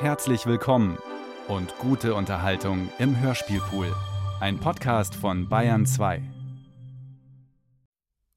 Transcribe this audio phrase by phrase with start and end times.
[0.00, 0.96] Herzlich willkommen
[1.46, 3.94] und gute Unterhaltung im Hörspielpool.
[4.40, 6.22] Ein Podcast von Bayern 2.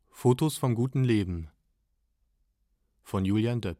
[0.09, 1.47] Fotos vom guten Leben
[3.01, 3.77] von Julian Döpp.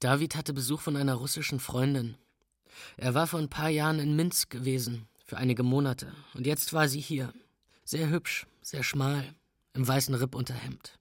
[0.00, 2.16] David hatte Besuch von einer russischen Freundin.
[2.96, 6.88] Er war vor ein paar Jahren in Minsk gewesen, für einige Monate, und jetzt war
[6.88, 7.32] sie hier.
[7.84, 9.36] Sehr hübsch, sehr schmal,
[9.74, 10.98] im weißen Rippunterhemd.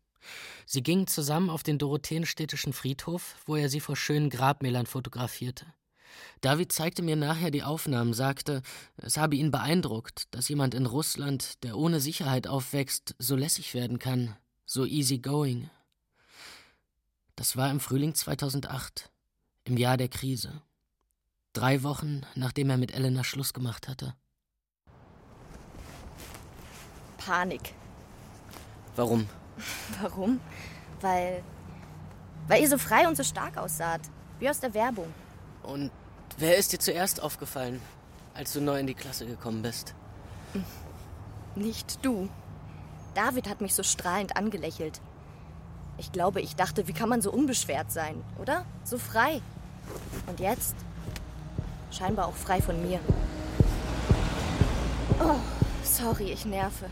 [0.65, 5.65] Sie gingen zusammen auf den Dorotheenstädtischen Friedhof, wo er sie vor schönen Grabmälern fotografierte.
[6.41, 8.61] David zeigte mir nachher die Aufnahmen, sagte,
[8.97, 13.99] es habe ihn beeindruckt, dass jemand in Russland, der ohne Sicherheit aufwächst, so lässig werden
[13.99, 15.69] kann, so easy going.
[17.35, 19.11] Das war im Frühling 2008,
[19.63, 20.61] im Jahr der Krise.
[21.53, 24.15] Drei Wochen, nachdem er mit Elena Schluss gemacht hatte.
[27.17, 27.73] Panik.
[28.95, 29.27] Warum?
[30.01, 30.39] Warum?
[31.01, 31.43] Weil.
[32.47, 34.01] Weil ihr so frei und so stark aussaht.
[34.39, 35.13] Wie aus der Werbung.
[35.63, 35.91] Und
[36.37, 37.81] wer ist dir zuerst aufgefallen,
[38.33, 39.93] als du neu in die Klasse gekommen bist?
[41.55, 42.29] Nicht du.
[43.15, 45.01] David hat mich so strahlend angelächelt.
[45.97, 48.65] Ich glaube, ich dachte, wie kann man so unbeschwert sein, oder?
[48.83, 49.41] So frei.
[50.27, 50.75] Und jetzt?
[51.89, 52.99] Scheinbar auch frei von mir.
[55.19, 55.39] Oh,
[55.83, 56.85] sorry, ich nerve.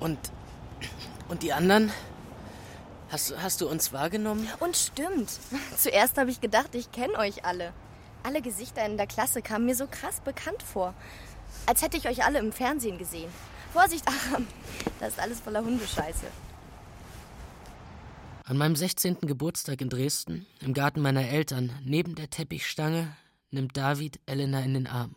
[0.00, 0.18] Und.
[1.28, 1.92] Und die anderen?
[3.08, 4.48] Hast, hast du uns wahrgenommen?
[4.60, 5.30] Und stimmt.
[5.76, 7.72] Zuerst habe ich gedacht, ich kenne euch alle.
[8.22, 10.94] Alle Gesichter in der Klasse kamen mir so krass bekannt vor.
[11.66, 13.30] Als hätte ich euch alle im Fernsehen gesehen.
[13.72, 14.46] Vorsicht, Aram.
[15.00, 16.26] Das ist alles voller Hundescheiße.
[18.44, 19.18] An meinem 16.
[19.22, 23.16] Geburtstag in Dresden, im Garten meiner Eltern, neben der Teppichstange,
[23.50, 25.16] nimmt David Elena in den Arm.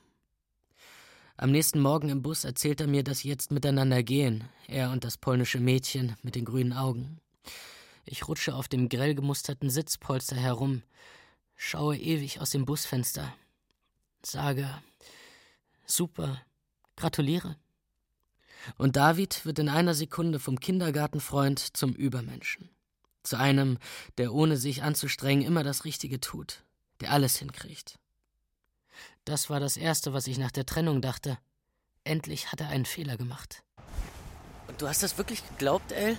[1.42, 5.06] Am nächsten Morgen im Bus erzählt er mir, dass sie jetzt miteinander gehen, er und
[5.06, 7.22] das polnische Mädchen mit den grünen Augen.
[8.04, 10.84] Ich rutsche auf dem grell gemusterten Sitzpolster herum,
[11.56, 13.34] schaue ewig aus dem Busfenster,
[14.22, 14.70] sage
[15.86, 16.42] Super,
[16.98, 17.55] gratuliere.
[18.78, 22.67] Und David wird in einer Sekunde vom Kindergartenfreund zum Übermenschen.
[23.23, 23.78] Zu einem,
[24.17, 26.66] der ohne sich anzustrengen immer das Richtige tut,
[26.99, 27.98] der alles hinkriegt.
[29.25, 31.37] Das war das Erste, was ich nach der Trennung dachte.
[32.03, 33.63] Endlich hat er einen Fehler gemacht.
[34.67, 36.17] Und du hast das wirklich geglaubt, El?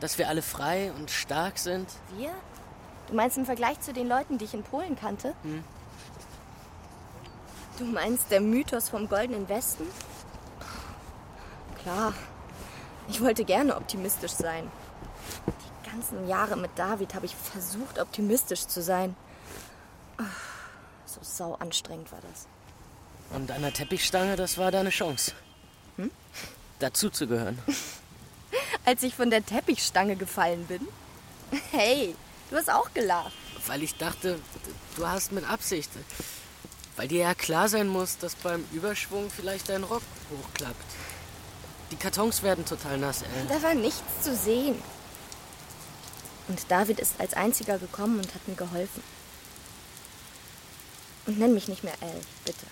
[0.00, 1.88] Dass wir alle frei und stark sind?
[2.16, 2.34] Wir?
[3.06, 5.34] Du meinst im Vergleich zu den Leuten, die ich in Polen kannte?
[5.42, 5.62] Hm.
[7.78, 9.84] Du meinst der Mythos vom Goldenen Westen?
[11.82, 12.14] Klar.
[13.08, 14.70] Ich wollte gerne optimistisch sein.
[15.46, 19.14] Die ganzen Jahre mit David habe ich versucht, optimistisch zu sein.
[21.14, 22.46] So sau anstrengend war das.
[23.30, 25.32] Und an der Teppichstange, das war deine Chance.
[25.96, 26.10] Hm?
[26.80, 27.58] Dazu zu gehören.
[28.84, 30.86] Als ich von der Teppichstange gefallen bin?
[31.70, 32.16] Hey,
[32.50, 33.32] du hast auch gelacht.
[33.66, 34.38] Weil ich dachte,
[34.96, 35.90] du hast mit Absicht.
[36.96, 40.84] Weil dir ja klar sein muss, dass beim Überschwung vielleicht dein Rock hochklappt.
[41.90, 43.46] Die Kartons werden total nass, El.
[43.48, 44.80] Da war nichts zu sehen.
[46.48, 49.02] Und David ist als einziger gekommen und hat mir geholfen.
[51.26, 52.66] Und nenn mich nicht mehr Elle, bitte.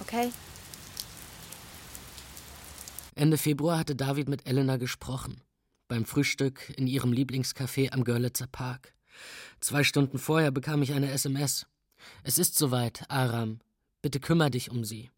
[0.00, 0.32] Okay?
[3.14, 5.40] Ende Februar hatte David mit Elena gesprochen.
[5.88, 8.94] Beim Frühstück in ihrem Lieblingscafé am Görlitzer Park.
[9.60, 11.66] Zwei Stunden vorher bekam ich eine SMS.
[12.22, 13.58] Es ist soweit, Aram.
[14.02, 15.10] Bitte kümmer dich um sie.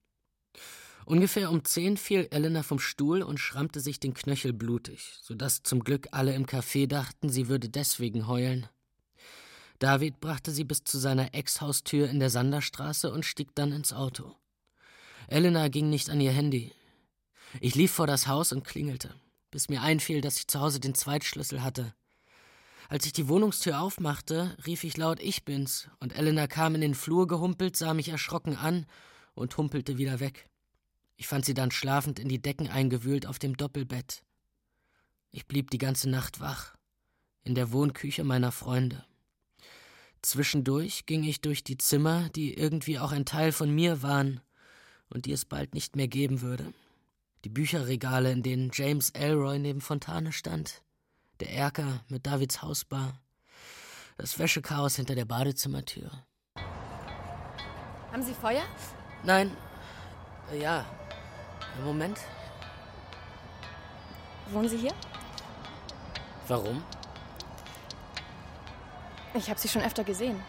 [1.04, 5.84] Ungefähr um zehn fiel Elena vom Stuhl und schrammte sich den Knöchel blutig, sodass zum
[5.84, 8.66] Glück alle im Café dachten, sie würde deswegen heulen.
[9.80, 14.36] David brachte sie bis zu seiner Ex-Haustür in der Sanderstraße und stieg dann ins Auto.
[15.26, 16.74] Elena ging nicht an ihr Handy.
[17.60, 19.14] Ich lief vor das Haus und klingelte,
[19.50, 21.94] bis mir einfiel, dass ich zu Hause den Zweitschlüssel hatte.
[22.90, 26.94] Als ich die Wohnungstür aufmachte, rief ich laut Ich bin's, und Elena kam in den
[26.94, 28.84] Flur gehumpelt, sah mich erschrocken an
[29.32, 30.50] und humpelte wieder weg.
[31.16, 34.22] Ich fand sie dann schlafend in die Decken eingewühlt auf dem Doppelbett.
[35.30, 36.74] Ich blieb die ganze Nacht wach,
[37.44, 39.06] in der Wohnküche meiner Freunde.
[40.22, 44.40] Zwischendurch ging ich durch die Zimmer, die irgendwie auch ein Teil von mir waren
[45.08, 46.72] und die es bald nicht mehr geben würde.
[47.44, 50.82] Die Bücherregale, in denen James Elroy neben Fontane stand,
[51.40, 53.18] der Erker mit Davids Hausbar,
[54.18, 56.10] das Wäschechaos hinter der Badezimmertür.
[58.12, 58.64] Haben Sie Feuer?
[59.24, 59.56] Nein,
[60.58, 60.84] ja.
[61.84, 62.18] Moment.
[64.50, 64.92] Wohnen Sie hier?
[66.48, 66.82] Warum?
[69.34, 70.40] Ich habe Sie schon öfter gesehen.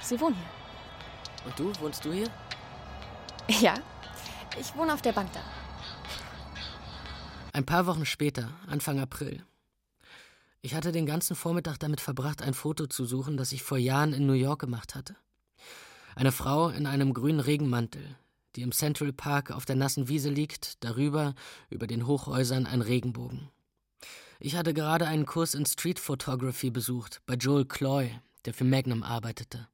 [0.00, 1.46] Sie wohnen hier.
[1.46, 2.28] Und du, wohnst du hier?
[3.60, 3.74] Ja,
[4.58, 5.40] ich wohne auf der Bank da.
[7.52, 9.44] Ein paar Wochen später, Anfang April.
[10.62, 14.12] Ich hatte den ganzen Vormittag damit verbracht, ein Foto zu suchen, das ich vor Jahren
[14.12, 15.16] in New York gemacht hatte.
[16.14, 18.16] Eine Frau in einem grünen Regenmantel,
[18.56, 21.34] die im Central Park auf der nassen Wiese liegt, darüber,
[21.70, 23.48] über den Hochhäusern ein Regenbogen.
[24.42, 29.02] Ich hatte gerade einen Kurs in Street Photography besucht, bei Joel Cloy, der für Magnum
[29.02, 29.68] arbeitete.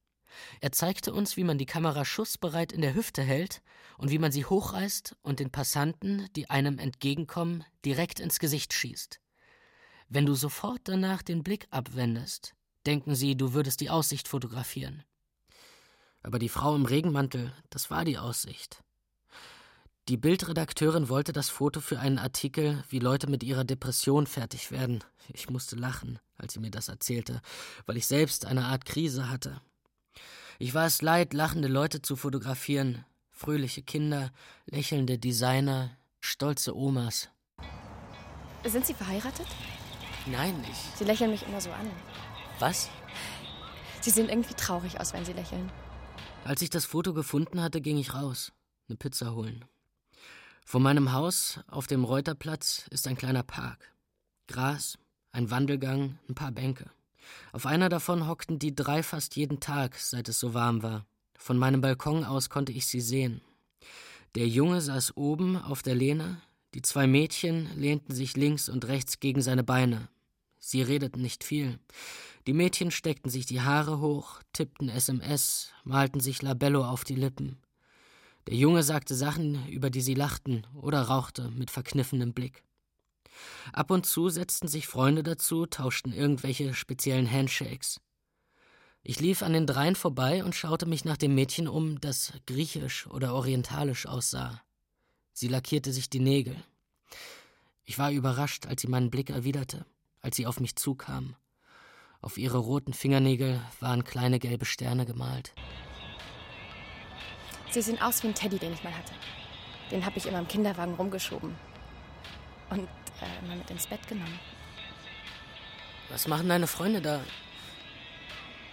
[0.61, 3.63] Er zeigte uns, wie man die Kamera schussbereit in der Hüfte hält
[3.97, 9.21] und wie man sie hochreißt und den Passanten, die einem entgegenkommen, direkt ins Gesicht schießt.
[10.09, 15.05] Wenn du sofort danach den Blick abwendest, denken sie, du würdest die Aussicht fotografieren.
[16.23, 18.83] Aber die Frau im Regenmantel, das war die Aussicht.
[20.09, 25.03] Die Bildredakteurin wollte das Foto für einen Artikel, wie Leute mit ihrer Depression fertig werden.
[25.33, 27.41] Ich musste lachen, als sie mir das erzählte,
[27.87, 29.61] weil ich selbst eine Art Krise hatte.
[30.61, 34.31] Ich war es leid, lachende Leute zu fotografieren, fröhliche Kinder,
[34.67, 37.29] lächelnde Designer, stolze Omas.
[38.65, 39.47] Sind Sie verheiratet?
[40.27, 40.99] Nein, ich.
[40.99, 41.91] Sie lächeln mich immer so an.
[42.61, 42.89] Was?
[44.03, 45.69] Sie sehen irgendwie traurig aus, wenn Sie lächeln.
[46.45, 48.53] Als ich das Foto gefunden hatte, ging ich raus,
[48.89, 49.65] eine Pizza holen.
[50.69, 53.95] Vor meinem Haus auf dem Reuterplatz ist ein kleiner Park.
[54.49, 54.99] Gras,
[55.31, 56.91] ein Wandelgang, ein paar Bänke.
[57.53, 61.07] Auf einer davon hockten die drei fast jeden Tag, seit es so warm war.
[61.39, 63.43] Von meinem Balkon aus konnte ich sie sehen.
[64.35, 66.43] Der Junge saß oben auf der Lehne,
[66.75, 70.09] die zwei Mädchen lehnten sich links und rechts gegen seine Beine.
[70.59, 71.79] Sie redeten nicht viel.
[72.49, 77.57] Die Mädchen steckten sich die Haare hoch, tippten SMS, malten sich Labello auf die Lippen.
[78.47, 82.63] Der Junge sagte Sachen, über die sie lachten oder rauchte mit verkniffenem Blick.
[83.73, 88.01] Ab und zu setzten sich Freunde dazu, tauschten irgendwelche speziellen Handshakes.
[89.03, 93.07] Ich lief an den dreien vorbei und schaute mich nach dem Mädchen um, das griechisch
[93.09, 94.63] oder orientalisch aussah.
[95.33, 96.57] Sie lackierte sich die Nägel.
[97.85, 99.87] Ich war überrascht, als sie meinen Blick erwiderte,
[100.21, 101.37] als sie auf mich zukam.
[102.21, 105.55] Auf ihre roten Fingernägel waren kleine gelbe Sterne gemalt.
[107.71, 109.13] Sie sehen aus wie ein Teddy, den ich mal hatte.
[109.91, 111.55] Den habe ich immer im Kinderwagen rumgeschoben.
[112.71, 112.89] Und
[113.21, 114.39] äh, immer mit ins Bett genommen.
[116.09, 117.21] Was machen deine Freunde da?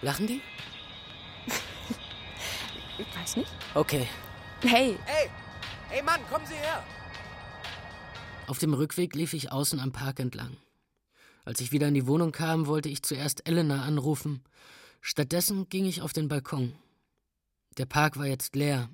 [0.02, 0.40] Lachen die?
[2.98, 3.50] Ich weiß nicht.
[3.74, 4.06] Okay.
[4.62, 5.30] Hey, Hey,
[5.88, 6.82] hey Mann, kommen Sie her!
[8.46, 10.56] Auf dem Rückweg lief ich außen am Park entlang.
[11.44, 14.42] Als ich wieder in die Wohnung kam, wollte ich zuerst Elena anrufen.
[15.00, 16.72] Stattdessen ging ich auf den Balkon.
[17.76, 18.88] Der Park war jetzt leer.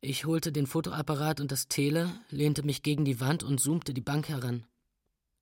[0.00, 4.00] Ich holte den Fotoapparat und das Tele, lehnte mich gegen die Wand und zoomte die
[4.00, 4.66] Bank heran.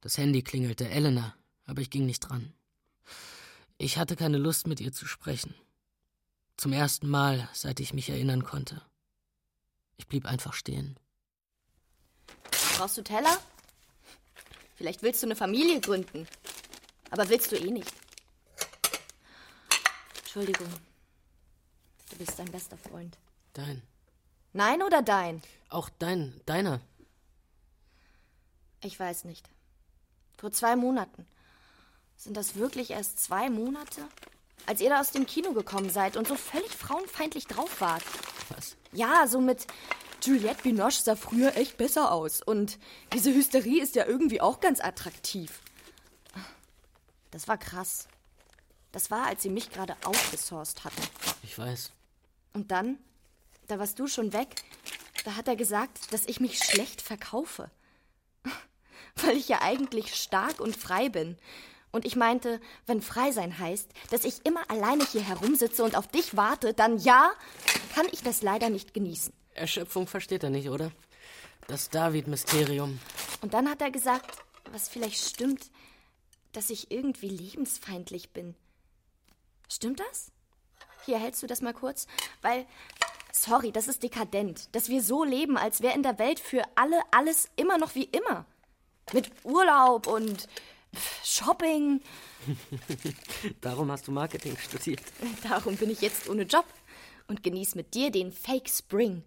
[0.01, 2.53] Das Handy klingelte, Elena, aber ich ging nicht dran.
[3.79, 5.55] Ich hatte keine Lust, mit ihr zu sprechen.
[6.57, 8.83] Zum ersten Mal, seit ich mich erinnern konnte.
[9.97, 10.99] Ich blieb einfach stehen.
[12.77, 13.39] Brauchst du Teller?
[14.75, 16.27] Vielleicht willst du eine Familie gründen.
[17.11, 17.93] Aber willst du eh nicht.
[20.19, 20.69] Entschuldigung.
[22.11, 23.17] Du bist dein bester Freund.
[23.53, 23.83] Dein.
[24.53, 25.43] Nein oder dein?
[25.69, 26.81] Auch dein, deiner.
[28.83, 29.49] Ich weiß nicht.
[30.37, 31.27] Vor zwei Monaten.
[32.17, 34.03] Sind das wirklich erst zwei Monate?
[34.67, 38.03] Als ihr da aus dem Kino gekommen seid und so völlig frauenfeindlich drauf wart.
[38.51, 38.77] Was?
[38.93, 39.67] Ja, so mit
[40.23, 42.43] Juliette Binoche sah früher echt besser aus.
[42.43, 42.79] Und
[43.13, 45.61] diese Hysterie ist ja irgendwie auch ganz attraktiv.
[47.31, 48.09] Das war krass.
[48.93, 51.03] Das war, als sie mich gerade outgesourced hatten.
[51.43, 51.93] Ich weiß.
[52.53, 52.99] Und dann,
[53.67, 54.63] da warst du schon weg,
[55.25, 57.71] da hat er gesagt, dass ich mich schlecht verkaufe.
[59.17, 61.37] Weil ich ja eigentlich stark und frei bin.
[61.91, 66.07] Und ich meinte, wenn frei sein heißt, dass ich immer alleine hier herumsitze und auf
[66.07, 67.33] dich warte, dann ja,
[67.95, 69.33] kann ich das leider nicht genießen.
[69.55, 70.93] Erschöpfung versteht er nicht, oder?
[71.67, 72.99] Das David-Mysterium.
[73.41, 74.31] Und dann hat er gesagt,
[74.73, 75.71] was vielleicht stimmt,
[76.53, 78.55] dass ich irgendwie lebensfeindlich bin.
[79.69, 80.31] Stimmt das?
[81.07, 82.07] Hier hältst du das mal kurz,
[82.43, 82.67] weil
[83.33, 87.01] sorry, das ist dekadent, dass wir so leben, als wäre in der Welt für alle
[87.11, 88.45] alles immer noch wie immer.
[89.13, 90.49] Mit Urlaub und
[91.25, 92.01] Shopping.
[93.61, 95.03] Darum hast du Marketing studiert.
[95.43, 96.67] Darum bin ich jetzt ohne Job
[97.27, 99.23] und genieße mit dir den Fake Spring.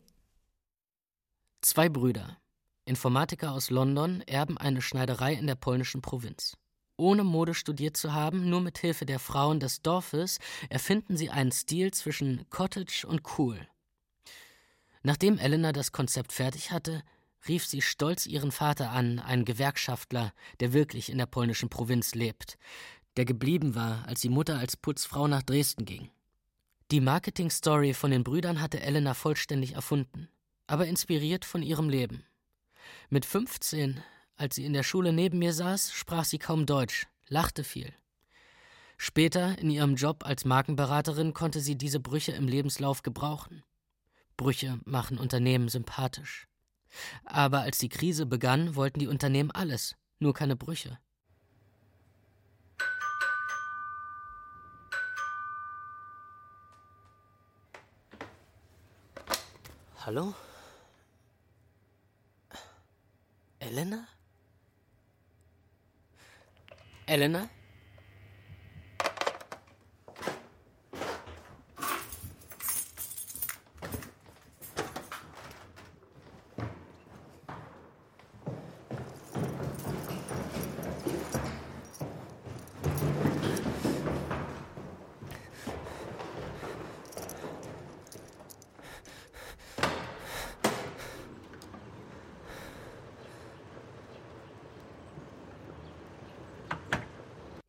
[1.61, 2.37] Zwei Brüder,
[2.85, 6.57] Informatiker aus London, erben eine Schneiderei in der polnischen Provinz.
[7.01, 10.37] Ohne Mode studiert zu haben, nur mit Hilfe der Frauen des Dorfes,
[10.69, 13.67] erfinden sie einen Stil zwischen Cottage und Cool.
[15.01, 17.01] Nachdem Elena das Konzept fertig hatte,
[17.47, 22.59] rief sie stolz ihren Vater an, einen Gewerkschaftler, der wirklich in der polnischen Provinz lebt,
[23.17, 26.11] der geblieben war, als die Mutter als Putzfrau nach Dresden ging.
[26.91, 30.29] Die Marketing-Story von den Brüdern hatte Elena vollständig erfunden,
[30.67, 32.27] aber inspiriert von ihrem Leben.
[33.09, 34.03] Mit 15,
[34.41, 37.93] als sie in der Schule neben mir saß, sprach sie kaum Deutsch, lachte viel.
[38.97, 43.63] Später in ihrem Job als Markenberaterin konnte sie diese Brüche im Lebenslauf gebrauchen.
[44.37, 46.47] Brüche machen Unternehmen sympathisch.
[47.23, 50.97] Aber als die Krise begann, wollten die Unternehmen alles, nur keine Brüche.
[60.03, 60.33] Hallo?
[63.59, 64.07] Elena?
[67.11, 67.49] Elena?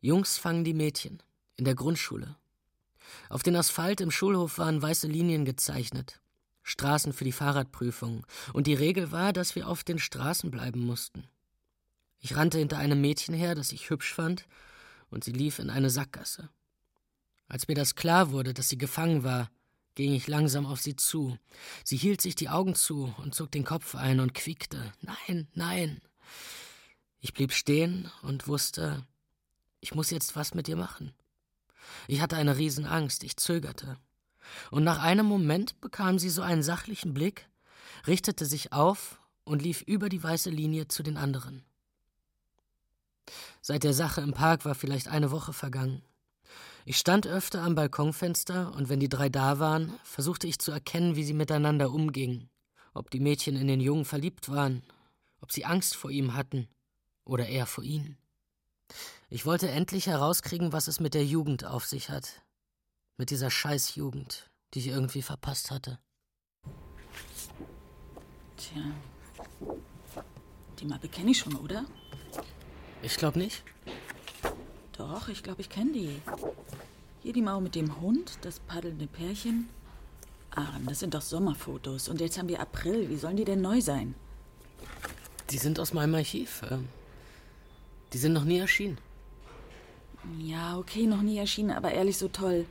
[0.03, 1.23] Jungs fangen die Mädchen
[1.55, 2.35] in der Grundschule.
[3.29, 6.19] Auf den Asphalt im Schulhof waren weiße Linien gezeichnet,
[6.61, 11.29] Straßen für die Fahrradprüfung, und die Regel war, dass wir auf den Straßen bleiben mussten.
[12.19, 14.45] Ich rannte hinter einem Mädchen her, das ich hübsch fand,
[15.09, 16.49] und sie lief in eine Sackgasse.
[17.47, 19.49] Als mir das klar wurde, dass sie gefangen war,
[19.95, 21.37] ging ich langsam auf sie zu.
[21.85, 24.91] Sie hielt sich die Augen zu und zog den Kopf ein und quiekte.
[24.99, 26.01] Nein, nein.
[27.21, 29.07] Ich blieb stehen und wusste,
[29.83, 31.13] ich muss jetzt was mit dir machen.
[32.07, 33.97] Ich hatte eine Riesenangst, ich zögerte.
[34.71, 37.49] Und nach einem Moment bekam sie so einen sachlichen Blick,
[38.07, 41.65] richtete sich auf und lief über die weiße Linie zu den anderen.
[43.61, 46.01] Seit der Sache im Park war vielleicht eine Woche vergangen.
[46.85, 51.17] Ich stand öfter am Balkonfenster und wenn die drei da waren, versuchte ich zu erkennen,
[51.17, 52.49] wie sie miteinander umgingen,
[52.93, 54.81] ob die Mädchen in den Jungen verliebt waren,
[55.41, 56.69] ob sie Angst vor ihm hatten
[57.25, 58.17] oder er vor ihnen.
[59.33, 62.43] Ich wollte endlich herauskriegen, was es mit der Jugend auf sich hat.
[63.17, 65.97] Mit dieser Scheißjugend, die ich irgendwie verpasst hatte.
[68.57, 68.83] Tja.
[70.79, 71.83] Die Mappe kenne ich schon, oder?
[73.01, 73.63] Ich glaube nicht.
[74.99, 76.21] Doch, ich glaube, ich kenne die.
[77.23, 79.67] Hier die Mau mit dem Hund, das paddelnde Pärchen.
[80.51, 82.07] Ah, das sind doch Sommerfotos.
[82.07, 83.09] Und jetzt haben wir April.
[83.09, 84.13] Wie sollen die denn neu sein?
[85.49, 86.61] Die sind aus meinem Archiv.
[86.69, 86.87] ähm,
[88.13, 88.99] Die sind noch nie erschienen.
[90.39, 92.65] Ja, okay, noch nie erschienen, aber ehrlich so toll.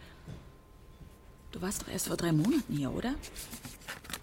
[1.53, 3.15] Du warst doch erst vor drei Monaten hier, oder?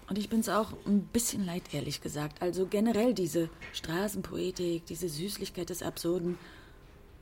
[0.08, 2.42] Und ich bin's auch ein bisschen leid, ehrlich gesagt.
[2.42, 6.38] Also generell diese Straßenpoetik, diese Süßlichkeit des Absurden.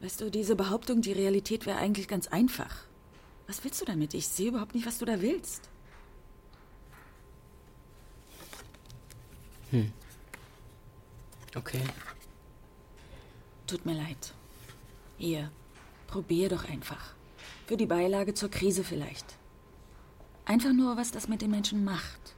[0.01, 2.85] Weißt du, diese Behauptung, die Realität wäre eigentlich ganz einfach.
[3.47, 4.15] Was willst du damit?
[4.15, 5.69] Ich sehe überhaupt nicht, was du da willst.
[11.55, 11.83] Okay.
[13.67, 14.33] Tut mir leid.
[15.19, 15.51] Hier,
[16.09, 17.15] probier doch einfach.
[17.67, 19.39] Für die Beilage zur Krise vielleicht.
[20.45, 22.35] Einfach nur, was das mit den Menschen macht.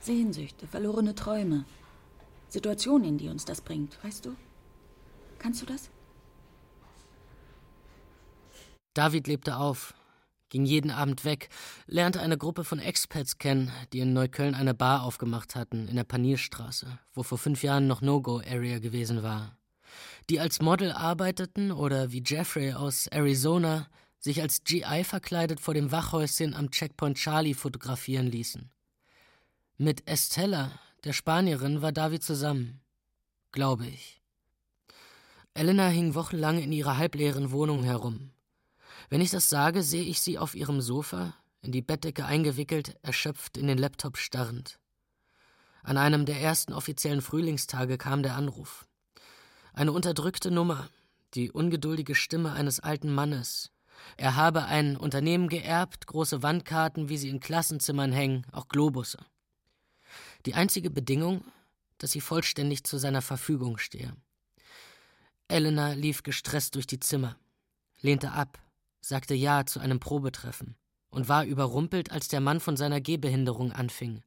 [0.00, 1.64] Sehnsüchte, verlorene Träume.
[2.48, 4.36] Situationen, in die uns das bringt, weißt du?
[5.38, 5.90] Kannst du das?
[8.94, 9.94] David lebte auf,
[10.48, 11.50] ging jeden Abend weg,
[11.86, 16.04] lernte eine Gruppe von Expats kennen, die in Neukölln eine Bar aufgemacht hatten, in der
[16.04, 19.57] Panierstraße, wo vor fünf Jahren noch No-Go-Area gewesen war.
[20.30, 25.90] Die als Model arbeiteten oder wie Jeffrey aus Arizona sich als GI verkleidet vor dem
[25.90, 28.70] Wachhäuschen am Checkpoint Charlie fotografieren ließen.
[29.78, 30.72] Mit Estella,
[31.04, 32.80] der Spanierin, war David zusammen.
[33.52, 34.20] Glaube ich.
[35.54, 38.32] Elena hing wochenlang in ihrer halbleeren Wohnung herum.
[39.08, 43.56] Wenn ich das sage, sehe ich sie auf ihrem Sofa, in die Bettdecke eingewickelt, erschöpft
[43.56, 44.78] in den Laptop starrend.
[45.82, 48.87] An einem der ersten offiziellen Frühlingstage kam der Anruf.
[49.72, 50.88] Eine unterdrückte Nummer,
[51.34, 53.70] die ungeduldige Stimme eines alten Mannes.
[54.16, 59.18] Er habe ein Unternehmen geerbt, große Wandkarten, wie sie in Klassenzimmern hängen, auch Globusse.
[60.46, 61.44] Die einzige Bedingung,
[61.98, 64.14] dass sie vollständig zu seiner Verfügung stehe.
[65.48, 67.36] Elena lief gestresst durch die Zimmer,
[68.00, 68.58] lehnte ab,
[69.00, 70.76] sagte Ja zu einem Probetreffen
[71.10, 74.22] und war überrumpelt, als der Mann von seiner Gehbehinderung anfing.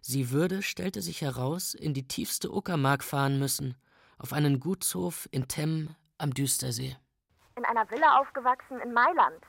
[0.00, 3.76] Sie würde, stellte sich heraus, in die tiefste Uckermark fahren müssen,
[4.18, 6.96] auf einen Gutshof in Temm am Düstersee.
[7.56, 9.42] in einer Villa aufgewachsen in Mailand.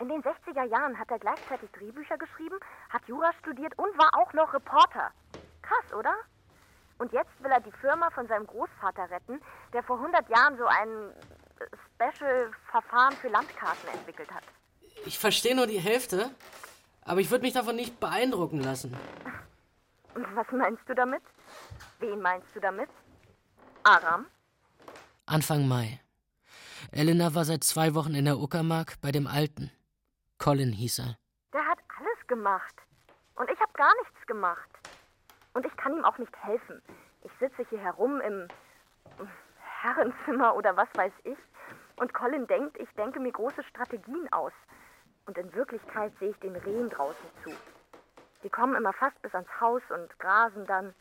[0.00, 2.56] In den 60er Jahren hat er gleichzeitig Drehbücher geschrieben,
[2.88, 5.10] hat Jura studiert und war auch noch Reporter.
[5.62, 6.14] Krass, oder?
[6.98, 9.40] Und jetzt will er die Firma von seinem Großvater retten,
[9.72, 14.44] der vor 100 Jahren so ein äh, Special-Verfahren für Landkarten entwickelt hat.
[15.04, 16.30] Ich verstehe nur die Hälfte,
[17.04, 18.96] aber ich würde mich davon nicht beeindrucken lassen.
[20.14, 21.22] Und was meinst du damit?
[21.98, 22.88] Wen meinst du damit?
[23.82, 24.26] Aram?
[25.26, 26.00] Anfang Mai.
[26.92, 29.70] Elena war seit zwei Wochen in der Uckermark bei dem Alten.
[30.38, 31.16] Colin hieß er.
[31.54, 32.74] Der hat alles gemacht.
[33.36, 34.68] Und ich habe gar nichts gemacht.
[35.54, 36.82] Und ich kann ihm auch nicht helfen.
[37.22, 38.48] Ich sitze hier herum im
[39.80, 41.38] Herrenzimmer oder was weiß ich.
[41.96, 44.52] Und Colin denkt, ich denke mir große Strategien aus.
[45.24, 47.50] Und in Wirklichkeit sehe ich den Rehen draußen zu.
[48.42, 50.94] Die kommen immer fast bis ans Haus und grasen dann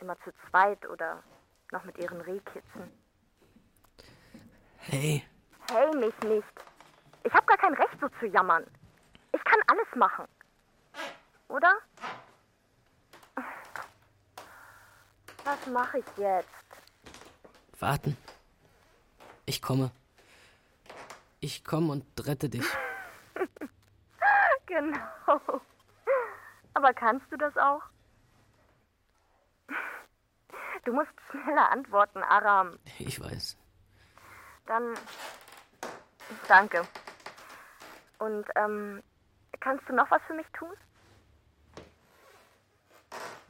[0.00, 1.22] immer zu zweit oder
[1.72, 2.92] noch mit ihren Rehkitzen.
[4.78, 5.24] Hey.
[5.70, 6.48] Hey mich nicht.
[7.24, 8.64] Ich habe gar kein Recht so zu jammern.
[9.32, 10.24] Ich kann alles machen.
[11.48, 11.74] Oder?
[15.44, 16.48] Was mache ich jetzt?
[17.78, 18.16] Warten.
[19.46, 19.90] Ich komme.
[21.40, 22.66] Ich komme und rette dich.
[24.66, 25.60] genau.
[26.74, 27.82] Aber kannst du das auch?
[30.88, 32.78] Du musst schneller antworten, Aram.
[32.98, 33.58] Ich weiß.
[34.64, 34.94] Dann
[36.48, 36.80] danke.
[38.18, 39.02] Und ähm,
[39.60, 40.70] kannst du noch was für mich tun?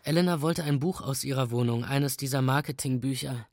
[0.02, 3.46] Elena wollte ein Buch aus ihrer Wohnung, eines dieser Marketingbücher.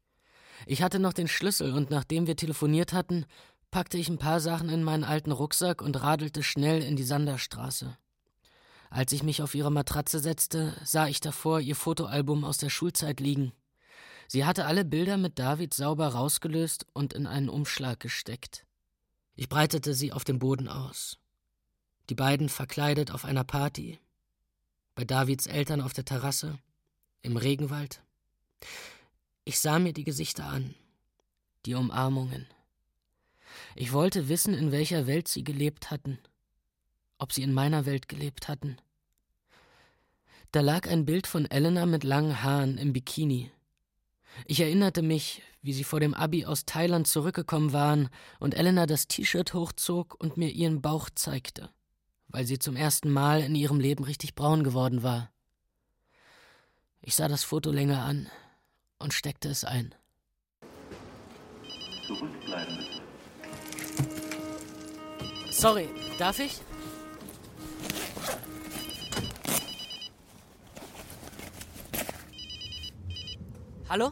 [0.66, 3.28] Ich hatte noch den Schlüssel und nachdem wir telefoniert hatten,
[3.70, 7.96] packte ich ein paar Sachen in meinen alten Rucksack und radelte schnell in die Sanderstraße.
[8.90, 13.20] Als ich mich auf ihre Matratze setzte, sah ich davor ihr Fotoalbum aus der Schulzeit
[13.20, 13.54] liegen.
[14.28, 18.66] Sie hatte alle Bilder mit David sauber rausgelöst und in einen Umschlag gesteckt.
[19.36, 21.18] Ich breitete sie auf dem Boden aus.
[22.10, 24.00] Die beiden verkleidet auf einer Party,
[24.94, 26.60] bei Davids Eltern auf der Terrasse,
[27.22, 28.02] im Regenwald.
[29.44, 30.76] Ich sah mir die Gesichter an,
[31.66, 32.48] die Umarmungen.
[33.76, 36.20] Ich wollte wissen, in welcher Welt sie gelebt hatten,
[37.18, 38.78] ob sie in meiner Welt gelebt hatten.
[40.52, 43.52] Da lag ein Bild von Elena mit langen Haaren im Bikini.
[44.46, 49.08] Ich erinnerte mich, wie sie vor dem Abi aus Thailand zurückgekommen waren und Elena das
[49.08, 51.70] T-Shirt hochzog und mir ihren Bauch zeigte
[52.36, 55.32] weil sie zum ersten Mal in ihrem Leben richtig braun geworden war.
[57.02, 58.30] Ich sah das Foto länger an
[59.00, 59.96] und steckte es ein.
[62.06, 62.78] Zurückbleiben
[65.50, 65.88] Sorry,
[66.20, 66.60] darf ich?
[73.88, 74.12] Hallo?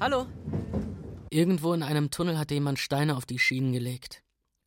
[0.00, 0.26] Hallo?
[1.28, 4.22] Irgendwo in einem Tunnel hatte jemand Steine auf die Schienen gelegt.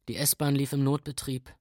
[0.07, 1.51] Die S-Bahn lief im Notbetrieb.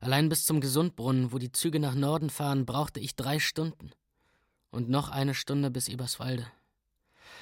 [0.00, 3.90] Allein bis zum Gesundbrunnen, wo die Züge nach Norden fahren, brauchte ich drei Stunden.
[4.70, 6.46] Und noch eine Stunde bis Eberswalde.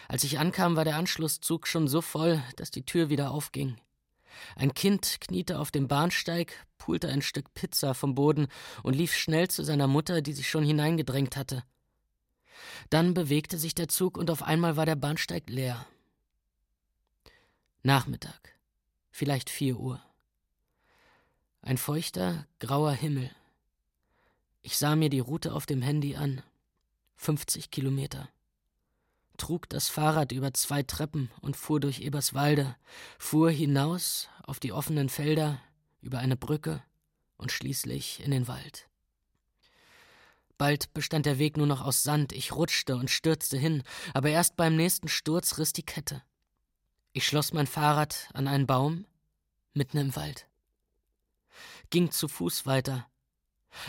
[0.09, 3.77] Als ich ankam, war der Anschlusszug schon so voll, dass die Tür wieder aufging.
[4.55, 8.49] Ein Kind kniete auf dem Bahnsteig, pulte ein Stück Pizza vom Boden
[8.83, 11.65] und lief schnell zu seiner Mutter, die sich schon hineingedrängt hatte.
[12.91, 15.87] Dann bewegte sich der Zug und auf einmal war der Bahnsteig leer.
[17.83, 18.55] Nachmittag,
[19.11, 20.03] vielleicht vier Uhr.
[21.63, 23.31] Ein feuchter, grauer Himmel.
[24.63, 26.43] Ich sah mir die Route auf dem Handy an.
[27.17, 28.29] 50 Kilometer.
[29.37, 32.77] Trug das Fahrrad über zwei Treppen und fuhr durch Eberswalde,
[33.19, 35.61] fuhr hinaus auf die offenen Felder,
[36.01, 36.83] über eine Brücke
[37.37, 38.89] und schließlich in den Wald.
[40.59, 43.83] Bald bestand der Weg nur noch aus Sand, ich rutschte und stürzte hin,
[44.15, 46.23] aber erst beim nächsten Sturz riss die Kette.
[47.13, 49.07] Ich schloss mein Fahrrad an einen Baum
[49.75, 50.49] mitten im Wald
[51.91, 53.07] ging zu Fuß weiter.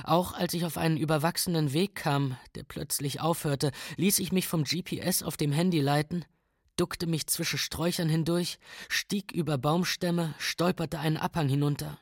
[0.04, 4.64] Auch als ich auf einen überwachsenen Weg kam, der plötzlich aufhörte, ließ ich mich vom
[4.64, 6.26] GPS auf dem Handy leiten,
[6.76, 12.00] duckte mich zwischen Sträuchern hindurch, stieg über Baumstämme, stolperte einen Abhang hinunter.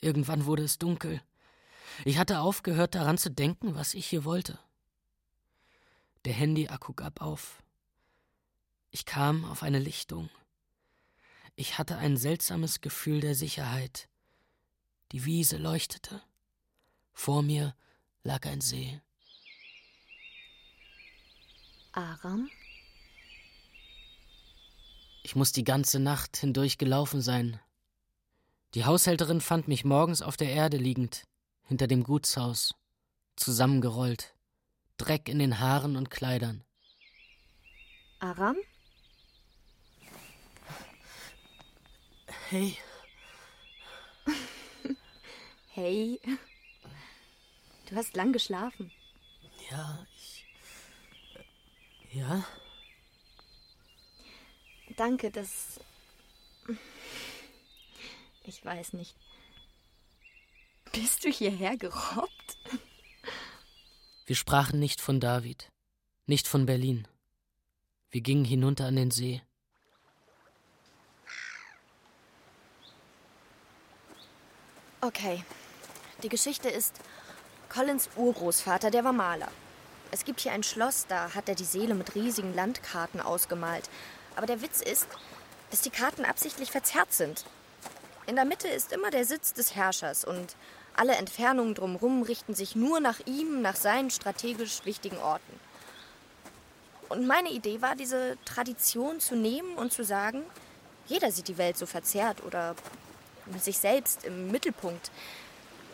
[0.00, 1.22] Irgendwann wurde es dunkel.
[2.04, 4.58] Ich hatte aufgehört daran zu denken, was ich hier wollte.
[6.24, 7.62] Der Handy-Akku gab auf.
[8.90, 10.30] Ich kam auf eine Lichtung.
[11.56, 14.08] Ich hatte ein seltsames Gefühl der Sicherheit.
[15.12, 16.22] Die Wiese leuchtete.
[17.12, 17.74] Vor mir
[18.22, 19.00] lag ein See.
[21.92, 22.48] Aram?
[25.22, 27.60] Ich muss die ganze Nacht hindurch gelaufen sein.
[28.74, 31.24] Die Haushälterin fand mich morgens auf der Erde liegend,
[31.64, 32.74] hinter dem Gutshaus,
[33.36, 34.34] zusammengerollt,
[34.96, 36.64] Dreck in den Haaren und Kleidern.
[38.18, 38.56] Aram?
[42.48, 42.76] Hey.
[45.74, 46.20] Hey.
[47.88, 48.92] Du hast lang geschlafen.
[49.70, 50.44] Ja, ich.
[52.12, 52.44] Ja?
[54.96, 55.80] Danke, dass.
[58.44, 59.16] Ich weiß nicht.
[60.92, 62.58] Bist du hierher gerobbt?
[64.26, 65.70] Wir sprachen nicht von David,
[66.26, 67.08] nicht von Berlin.
[68.10, 69.42] Wir gingen hinunter an den See.
[75.00, 75.44] Okay.
[76.22, 76.94] Die Geschichte ist,
[77.68, 79.50] Collins Urgroßvater, der war Maler.
[80.12, 83.88] Es gibt hier ein Schloss, da hat er die Seele mit riesigen Landkarten ausgemalt.
[84.36, 85.08] Aber der Witz ist,
[85.70, 87.44] dass die Karten absichtlich verzerrt sind.
[88.26, 90.54] In der Mitte ist immer der Sitz des Herrschers und
[90.96, 95.60] alle Entfernungen drumherum richten sich nur nach ihm, nach seinen strategisch wichtigen Orten.
[97.08, 100.42] Und meine Idee war, diese Tradition zu nehmen und zu sagen,
[101.06, 102.74] jeder sieht die Welt so verzerrt oder
[103.46, 105.10] mit sich selbst im Mittelpunkt.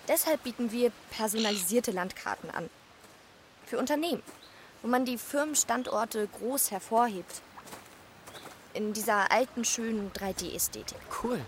[0.07, 2.71] Deshalb bieten wir personalisierte Landkarten an.
[3.67, 4.23] Für Unternehmen,
[4.83, 7.43] wo man die Firmenstandorte groß hervorhebt.
[8.75, 10.99] In dieser alten, schönen 3D-Ästhetik.
[11.23, 11.41] Cool.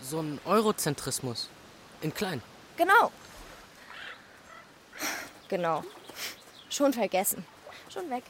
[0.00, 1.48] So ein Eurozentrismus.
[2.02, 2.42] In klein.
[2.76, 3.12] Genau.
[5.48, 5.84] Genau.
[6.68, 7.46] Schon vergessen.
[7.88, 8.24] Schon weg.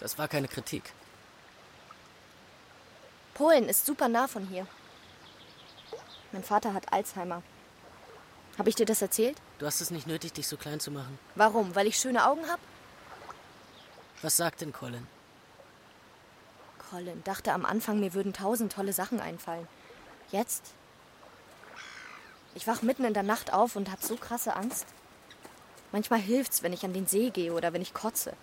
[0.00, 0.92] Das war keine Kritik.
[3.34, 4.66] Polen ist super nah von hier.
[6.32, 7.42] Mein Vater hat Alzheimer.
[8.58, 9.36] Habe ich dir das erzählt?
[9.58, 11.18] Du hast es nicht nötig, dich so klein zu machen.
[11.34, 11.74] Warum?
[11.74, 12.62] Weil ich schöne Augen habe?
[14.22, 15.06] Was sagt denn Colin?
[16.90, 19.66] Colin dachte am Anfang, mir würden tausend tolle Sachen einfallen.
[20.30, 20.74] Jetzt?
[22.54, 24.86] Ich wach mitten in der Nacht auf und hab so krasse Angst.
[25.92, 28.34] Manchmal hilft's, wenn ich an den See gehe oder wenn ich kotze.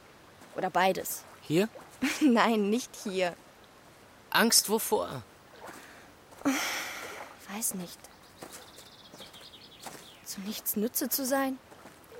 [0.55, 1.23] Oder beides.
[1.41, 1.69] Hier?
[2.21, 3.35] Nein, nicht hier.
[4.29, 5.23] Angst wovor?
[7.53, 7.99] Weiß nicht.
[10.25, 11.57] Zu nichts Nütze zu sein?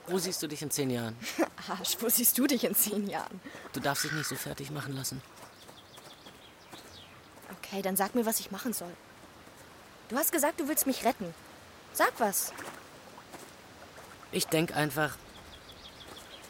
[0.07, 1.15] Wo siehst du dich in zehn Jahren?
[1.69, 3.39] Arsch, wo siehst du dich in zehn Jahren?
[3.71, 5.21] Du darfst dich nicht so fertig machen lassen.
[7.57, 8.91] Okay, dann sag mir, was ich machen soll.
[10.09, 11.33] Du hast gesagt, du willst mich retten.
[11.93, 12.53] Sag was.
[14.31, 15.17] Ich denk einfach,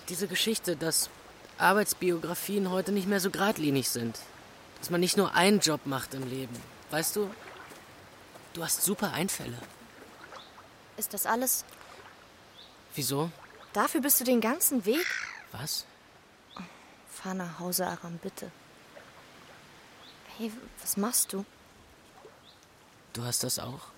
[0.09, 1.09] diese Geschichte, dass
[1.57, 4.19] Arbeitsbiografien heute nicht mehr so geradlinig sind.
[4.79, 6.55] Dass man nicht nur einen Job macht im Leben.
[6.89, 7.33] Weißt du,
[8.53, 9.57] du hast super Einfälle.
[10.97, 11.63] Ist das alles?
[12.95, 13.31] Wieso?
[13.73, 15.05] Dafür bist du den ganzen Weg?
[15.51, 15.85] Was?
[17.09, 18.51] Fahr nach Hause, Aram, bitte.
[20.37, 20.51] Hey,
[20.81, 21.45] was machst du?
[23.13, 23.90] Du hast das auch?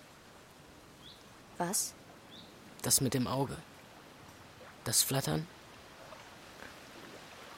[1.57, 1.93] Was?
[2.81, 3.57] Das mit dem Auge.
[4.83, 5.47] Das Flattern?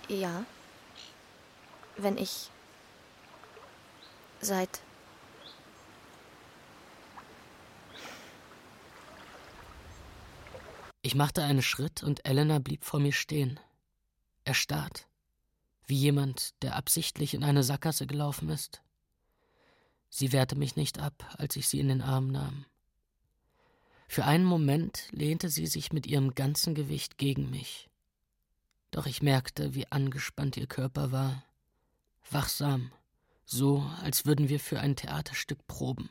[0.07, 0.45] Ja.
[1.97, 2.49] Wenn ich.
[4.41, 4.81] Seit.
[11.01, 13.59] Ich machte einen Schritt und Elena blieb vor mir stehen.
[14.43, 15.07] Erstarrt.
[15.87, 18.81] Wie jemand, der absichtlich in eine Sackgasse gelaufen ist.
[20.09, 22.65] Sie wehrte mich nicht ab, als ich sie in den Arm nahm.
[24.07, 27.89] Für einen Moment lehnte sie sich mit ihrem ganzen Gewicht gegen mich.
[28.91, 31.43] Doch ich merkte, wie angespannt ihr Körper war.
[32.29, 32.91] Wachsam,
[33.45, 36.09] so als würden wir für ein Theaterstück proben.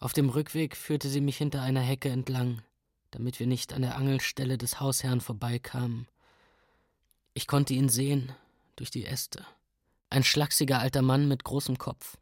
[0.00, 2.62] Auf dem Rückweg führte sie mich hinter einer Hecke entlang,
[3.10, 6.06] damit wir nicht an der Angelstelle des Hausherrn vorbeikamen.
[7.34, 8.32] Ich konnte ihn sehen,
[8.76, 9.44] durch die Äste.
[10.10, 12.16] Ein schlachsiger alter Mann mit großem Kopf.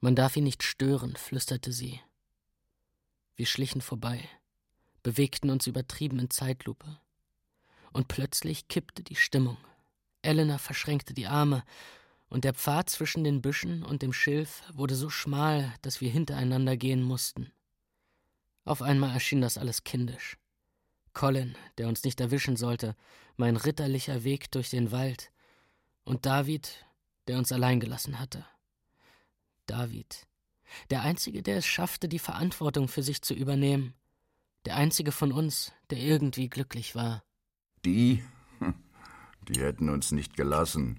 [0.00, 2.00] Man darf ihn nicht stören, flüsterte sie.
[3.34, 4.28] Wir schlichen vorbei,
[5.02, 7.00] bewegten uns übertrieben in Zeitlupe.
[7.92, 9.56] Und plötzlich kippte die Stimmung.
[10.22, 11.64] Elena verschränkte die Arme,
[12.28, 16.76] und der Pfad zwischen den Büschen und dem Schilf wurde so schmal, dass wir hintereinander
[16.76, 17.52] gehen mussten.
[18.64, 20.36] Auf einmal erschien das alles kindisch.
[21.12, 22.96] Colin, der uns nicht erwischen sollte,
[23.36, 25.30] mein ritterlicher Weg durch den Wald,
[26.04, 26.84] und David,
[27.28, 28.44] der uns allein gelassen hatte.
[29.66, 30.26] David,
[30.90, 33.94] der Einzige, der es schaffte, die Verantwortung für sich zu übernehmen,
[34.64, 37.22] der Einzige von uns, der irgendwie glücklich war.
[37.84, 38.22] Die?
[39.48, 40.98] Die hätten uns nicht gelassen.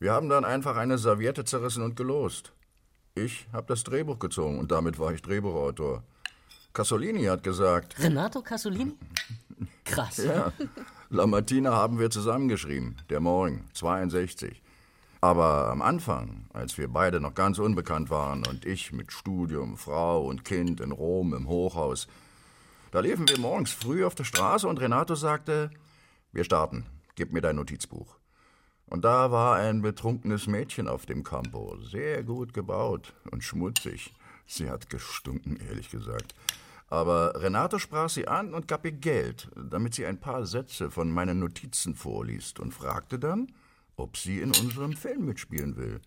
[0.00, 2.52] Wir haben dann einfach eine Serviette zerrissen und gelost.
[3.14, 6.02] Ich habe das Drehbuch gezogen und damit war ich Drehbuchautor.
[6.72, 7.98] Casolini hat gesagt.
[7.98, 8.96] Renato Casolini?
[9.84, 10.18] Krass.
[10.18, 10.52] Ja.
[11.10, 12.96] La Martina haben wir zusammengeschrieben.
[13.10, 14.62] Der Morgen, 62.
[15.22, 20.24] Aber am Anfang, als wir beide noch ganz unbekannt waren und ich mit Studium, Frau
[20.24, 22.08] und Kind in Rom im Hochhaus,
[22.90, 25.70] da liefen wir morgens früh auf der Straße und Renato sagte,
[26.32, 28.16] wir starten, gib mir dein Notizbuch.
[28.86, 34.14] Und da war ein betrunkenes Mädchen auf dem Campo, sehr gut gebaut und schmutzig.
[34.46, 36.34] Sie hat gestunken, ehrlich gesagt.
[36.88, 41.12] Aber Renato sprach sie an und gab ihr Geld, damit sie ein paar Sätze von
[41.12, 43.52] meinen Notizen vorliest und fragte dann,
[44.00, 46.00] ob sie in unserem Film mitspielen will.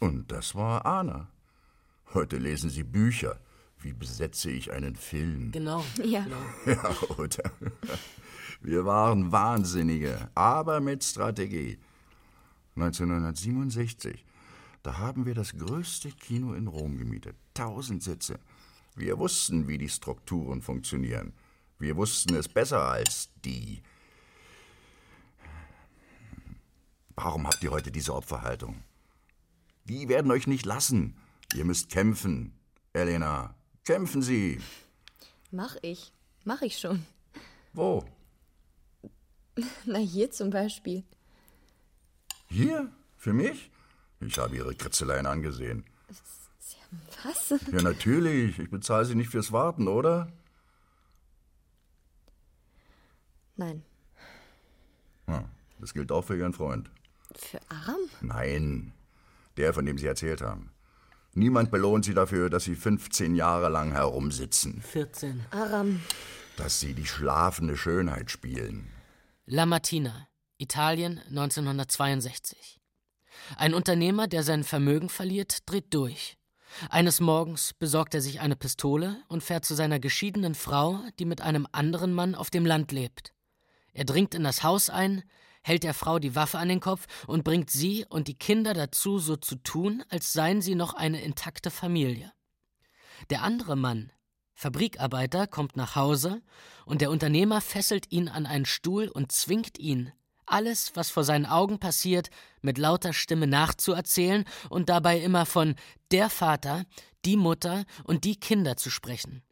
[0.00, 1.28] Und das war Anna.
[2.14, 3.40] Heute lesen sie Bücher.
[3.80, 5.52] Wie besetze ich einen Film?
[5.52, 5.84] Genau.
[6.04, 6.24] Ja.
[6.24, 6.36] Genau.
[6.66, 7.50] Ja, oder?
[8.60, 11.78] Wir waren Wahnsinnige, aber mit Strategie.
[12.74, 14.24] 1967
[14.82, 17.36] Da haben wir das größte Kino in Rom gemietet.
[17.54, 18.38] Tausend Sitze.
[18.96, 21.32] Wir wussten, wie die Strukturen funktionieren.
[21.78, 23.82] Wir wussten es besser als die.
[27.20, 28.84] Warum habt ihr heute diese Opferhaltung?
[29.86, 31.16] Die werden euch nicht lassen.
[31.52, 32.56] Ihr müsst kämpfen.
[32.92, 34.60] Elena, kämpfen Sie.
[35.50, 36.12] Mach ich.
[36.44, 37.04] Mach ich schon.
[37.72, 38.04] Wo?
[39.84, 41.02] Na, hier zum Beispiel.
[42.46, 42.88] Hier?
[43.16, 43.72] Für mich?
[44.20, 45.84] Ich habe Ihre Kritzeleien angesehen.
[47.24, 47.48] Was?
[47.50, 48.60] Ja, natürlich.
[48.60, 50.30] Ich bezahle Sie nicht fürs Warten, oder?
[53.56, 53.82] Nein.
[55.26, 55.44] Ja,
[55.80, 56.88] das gilt auch für Ihren Freund.
[57.34, 58.00] Für Aram?
[58.20, 58.92] Nein,
[59.56, 60.72] der, von dem Sie erzählt haben.
[61.34, 64.82] Niemand belohnt Sie dafür, dass Sie 15 Jahre lang herumsitzen.
[64.82, 65.44] 14.
[65.50, 66.00] Aram.
[66.56, 68.90] Dass Sie die schlafende Schönheit spielen.
[69.46, 72.80] La Mattina, Italien 1962.
[73.56, 76.36] Ein Unternehmer, der sein Vermögen verliert, dreht durch.
[76.90, 81.40] Eines Morgens besorgt er sich eine Pistole und fährt zu seiner geschiedenen Frau, die mit
[81.40, 83.32] einem anderen Mann auf dem Land lebt.
[83.92, 85.22] Er dringt in das Haus ein,
[85.68, 89.18] hält der Frau die Waffe an den Kopf und bringt sie und die Kinder dazu,
[89.18, 92.32] so zu tun, als seien sie noch eine intakte Familie.
[93.30, 94.10] Der andere Mann,
[94.54, 96.42] Fabrikarbeiter, kommt nach Hause
[96.86, 100.12] und der Unternehmer fesselt ihn an einen Stuhl und zwingt ihn,
[100.46, 102.30] alles, was vor seinen Augen passiert,
[102.62, 105.74] mit lauter Stimme nachzuerzählen und dabei immer von
[106.10, 106.86] der Vater,
[107.26, 109.42] die Mutter und die Kinder zu sprechen.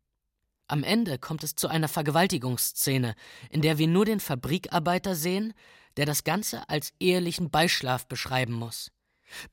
[0.68, 3.14] Am Ende kommt es zu einer Vergewaltigungsszene,
[3.50, 5.52] in der wir nur den Fabrikarbeiter sehen,
[5.96, 8.90] der das Ganze als ehelichen Beischlaf beschreiben muss.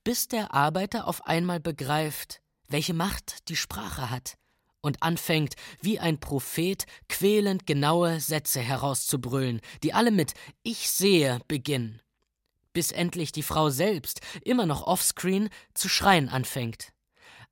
[0.04, 4.38] Bis der Arbeiter auf einmal begreift, welche Macht die Sprache hat
[4.82, 12.02] und anfängt, wie ein Prophet quälend genaue Sätze herauszubrüllen, die alle mit Ich sehe beginnen,
[12.74, 16.92] bis endlich die Frau selbst, immer noch offscreen, zu schreien anfängt.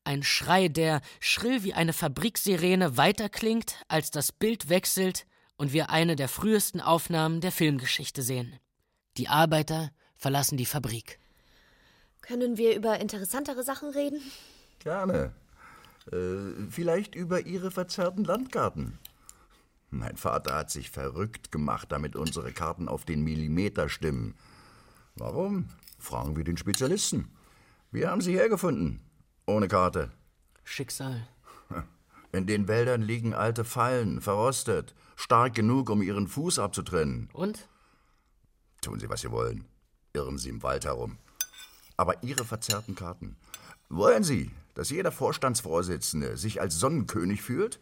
[0.04, 5.26] Ein Schrei, der schrill wie eine Fabriksirene weiterklingt, als das Bild wechselt
[5.58, 8.60] und wir eine der frühesten Aufnahmen der Filmgeschichte sehen.
[9.18, 11.20] Die Arbeiter verlassen die Fabrik.
[12.22, 14.22] Können wir über interessantere Sachen reden?
[14.80, 15.34] Gerne.
[16.12, 18.98] Äh, vielleicht über Ihre verzerrten Landkarten.
[19.90, 24.36] Mein Vater hat sich verrückt gemacht, damit unsere Karten auf den Millimeter stimmen.
[25.16, 25.68] Warum?
[26.00, 27.30] Fragen wir den Spezialisten.
[27.92, 29.02] Wir haben sie hergefunden.
[29.46, 30.12] Ohne Karte.
[30.64, 31.28] Schicksal.
[32.32, 37.30] In den Wäldern liegen alte Fallen, verrostet, stark genug, um ihren Fuß abzutrennen.
[37.34, 37.68] Und?
[38.82, 39.66] Tun Sie, was Sie wollen.
[40.14, 41.18] Irren Sie im Wald herum.
[41.98, 43.38] Aber Ihre verzerrten Karten.
[43.90, 47.80] Wollen Sie, dass jeder Vorstandsvorsitzende sich als Sonnenkönig fühlt?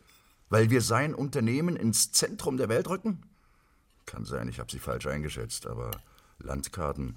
[0.50, 3.22] Weil wir sein Unternehmen ins Zentrum der Welt rücken?
[4.06, 5.92] Kann sein, ich habe Sie falsch eingeschätzt, aber
[6.40, 7.16] Landkarten.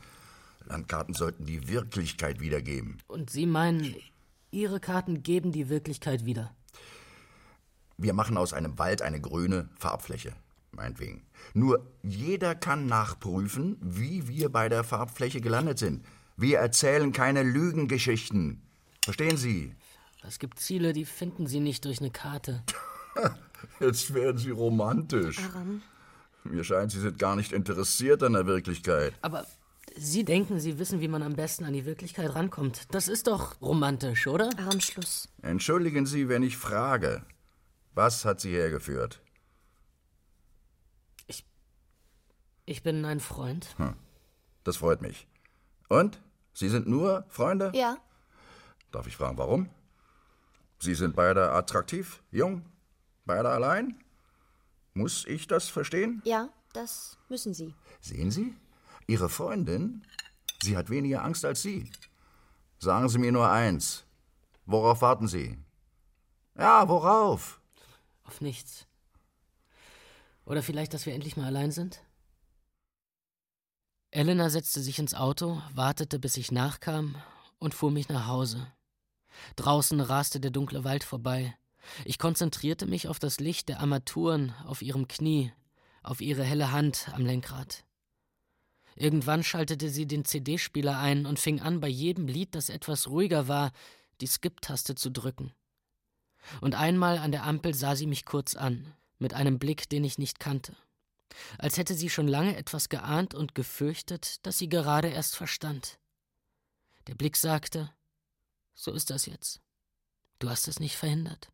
[0.66, 2.98] Landkarten sollten die Wirklichkeit wiedergeben.
[3.08, 3.96] Und Sie meinen,
[4.50, 6.54] Ihre Karten geben die Wirklichkeit wieder?
[7.96, 10.34] Wir machen aus einem Wald eine grüne Farbfläche.
[10.72, 11.22] Meinetwegen.
[11.54, 16.04] Nur jeder kann nachprüfen, wie wir bei der Farbfläche gelandet sind.
[16.36, 18.62] Wir erzählen keine Lügengeschichten.
[19.04, 19.74] Verstehen Sie?
[20.26, 22.62] Es gibt Ziele, die finden Sie nicht durch eine Karte.
[23.80, 25.38] Jetzt werden Sie romantisch.
[25.40, 25.82] Aram.
[26.44, 29.14] Mir scheint, Sie sind gar nicht interessiert an der Wirklichkeit.
[29.20, 29.46] Aber
[29.96, 32.86] Sie denken, Sie wissen, wie man am besten an die Wirklichkeit rankommt.
[32.94, 34.50] Das ist doch romantisch, oder?
[34.58, 35.28] Aram, Schluss.
[35.42, 37.22] Entschuldigen Sie, wenn ich frage.
[37.94, 39.21] Was hat Sie hergeführt?
[42.64, 43.74] Ich bin ein Freund.
[43.78, 43.96] Hm.
[44.64, 45.26] Das freut mich.
[45.88, 46.20] Und?
[46.54, 47.72] Sie sind nur Freunde?
[47.74, 47.96] Ja.
[48.90, 49.70] Darf ich fragen, warum?
[50.78, 52.64] Sie sind beide attraktiv, jung,
[53.24, 54.02] beide allein?
[54.94, 56.20] Muss ich das verstehen?
[56.24, 57.74] Ja, das müssen Sie.
[58.00, 58.54] Sehen Sie?
[59.06, 60.02] Ihre Freundin,
[60.62, 61.90] sie hat weniger Angst als Sie.
[62.78, 64.04] Sagen Sie mir nur eins.
[64.66, 65.58] Worauf warten Sie?
[66.56, 67.60] Ja, worauf?
[68.24, 68.86] Auf nichts.
[70.44, 72.02] Oder vielleicht, dass wir endlich mal allein sind?
[74.14, 77.14] Elena setzte sich ins Auto, wartete, bis ich nachkam
[77.58, 78.70] und fuhr mich nach Hause.
[79.56, 81.56] Draußen raste der dunkle Wald vorbei.
[82.04, 85.50] Ich konzentrierte mich auf das Licht der Armaturen auf ihrem Knie,
[86.02, 87.84] auf ihre helle Hand am Lenkrad.
[88.96, 93.48] Irgendwann schaltete sie den CD-Spieler ein und fing an, bei jedem Lied, das etwas ruhiger
[93.48, 93.72] war,
[94.20, 95.54] die Skip-Taste zu drücken.
[96.60, 100.18] Und einmal an der Ampel sah sie mich kurz an, mit einem Blick, den ich
[100.18, 100.76] nicht kannte
[101.58, 105.98] als hätte sie schon lange etwas geahnt und gefürchtet, das sie gerade erst verstand.
[107.06, 107.92] Der Blick sagte
[108.74, 109.60] So ist das jetzt.
[110.38, 111.52] Du hast es nicht verhindert.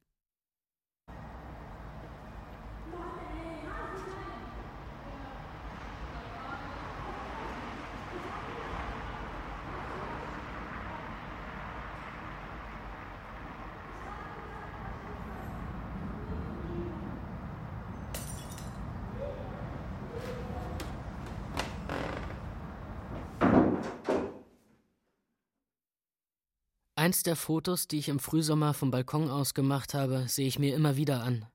[26.99, 30.75] Eins der Fotos, die ich im Frühsommer vom Balkon aus gemacht habe, sehe ich mir
[30.75, 31.47] immer wieder an.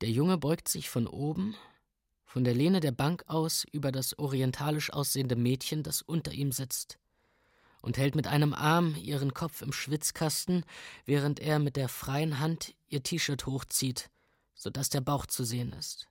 [0.00, 1.56] Der Junge beugt sich von oben,
[2.24, 7.00] von der Lehne der Bank aus über das orientalisch aussehende Mädchen, das unter ihm sitzt,
[7.82, 10.64] und hält mit einem Arm ihren Kopf im Schwitzkasten,
[11.04, 14.08] während er mit der freien Hand ihr T-Shirt hochzieht,
[14.54, 16.06] sodass der Bauch zu sehen ist.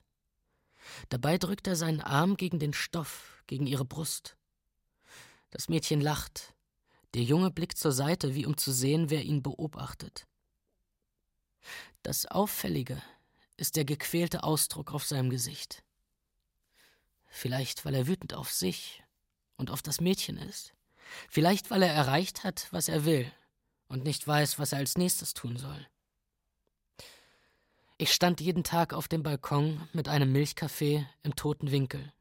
[1.08, 4.36] Dabei drückt er seinen Arm gegen den Stoff, gegen ihre Brust.
[5.48, 6.52] Das Mädchen lacht,
[7.14, 10.26] der Junge blickt zur Seite, wie um zu sehen, wer ihn beobachtet.
[12.02, 13.02] Das Auffällige
[13.56, 15.82] ist der gequälte Ausdruck auf seinem Gesicht.
[17.26, 19.02] Vielleicht, weil er wütend auf sich
[19.56, 20.72] und auf das Mädchen ist.
[21.28, 23.30] Vielleicht, weil er erreicht hat, was er will
[23.88, 25.86] und nicht weiß, was er als nächstes tun soll.
[27.98, 32.12] Ich stand jeden Tag auf dem Balkon mit einem Milchkaffee im toten Winkel,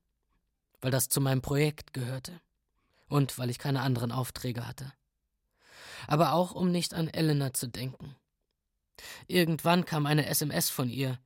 [0.82, 2.42] weil das zu meinem Projekt gehörte
[3.10, 4.94] und weil ich keine anderen Aufträge hatte.
[6.08, 8.16] Aber auch um nicht an Elena zu denken.
[9.28, 11.20] Irgendwann kam eine SMS von ihr.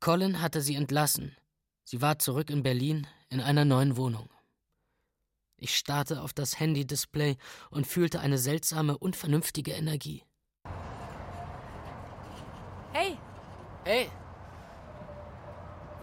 [0.00, 1.36] Colin hatte sie entlassen.
[1.84, 4.28] Sie war zurück in Berlin in einer neuen Wohnung.
[5.56, 7.36] Ich starrte auf das Handy-Display
[7.70, 10.22] und fühlte eine seltsame, unvernünftige Energie.
[12.92, 13.18] Hey!
[13.84, 14.10] Hey!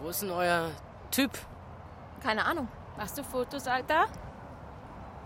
[0.00, 0.70] Wo ist denn euer
[1.10, 1.30] Typ?
[2.20, 2.68] Keine Ahnung.
[2.96, 4.08] Machst du Fotos, Alter?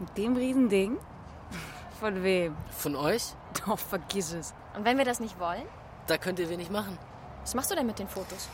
[0.00, 0.96] Mit dem Riesending?
[2.00, 2.56] Von wem?
[2.70, 3.34] Von euch?
[3.66, 4.54] Doch, vergiss es.
[4.74, 5.66] Und wenn wir das nicht wollen?
[6.06, 6.98] Da könnt ihr wenig machen.
[7.42, 8.48] Was machst du denn mit den Fotos?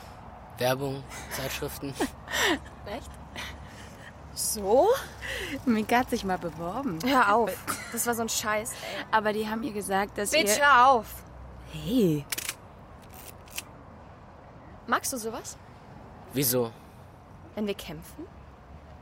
[0.59, 1.95] Werbung, Zeitschriften.
[2.87, 3.11] Echt?
[4.35, 4.89] So?
[5.65, 6.99] Mika hat sich mal beworben.
[7.05, 7.51] Hör auf.
[7.93, 9.05] Das war so ein Scheiß, ey.
[9.13, 10.65] Aber die haben ihr gesagt, dass Bitch, ihr...
[10.65, 11.07] hör auf.
[11.73, 12.27] Hey.
[14.87, 15.57] Magst du sowas?
[16.33, 16.73] Wieso?
[17.55, 18.27] Wenn wir kämpfen?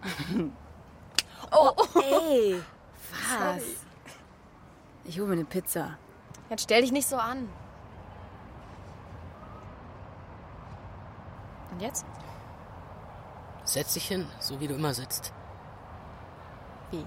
[1.54, 2.62] oh, ey.
[3.10, 3.62] Was?
[5.04, 5.98] Ich hole mir eine Pizza.
[6.50, 7.48] Jetzt stell dich nicht so an.
[11.70, 12.06] Und jetzt?
[13.64, 15.32] Setz dich hin, so wie du immer sitzt.
[16.90, 17.04] Wie?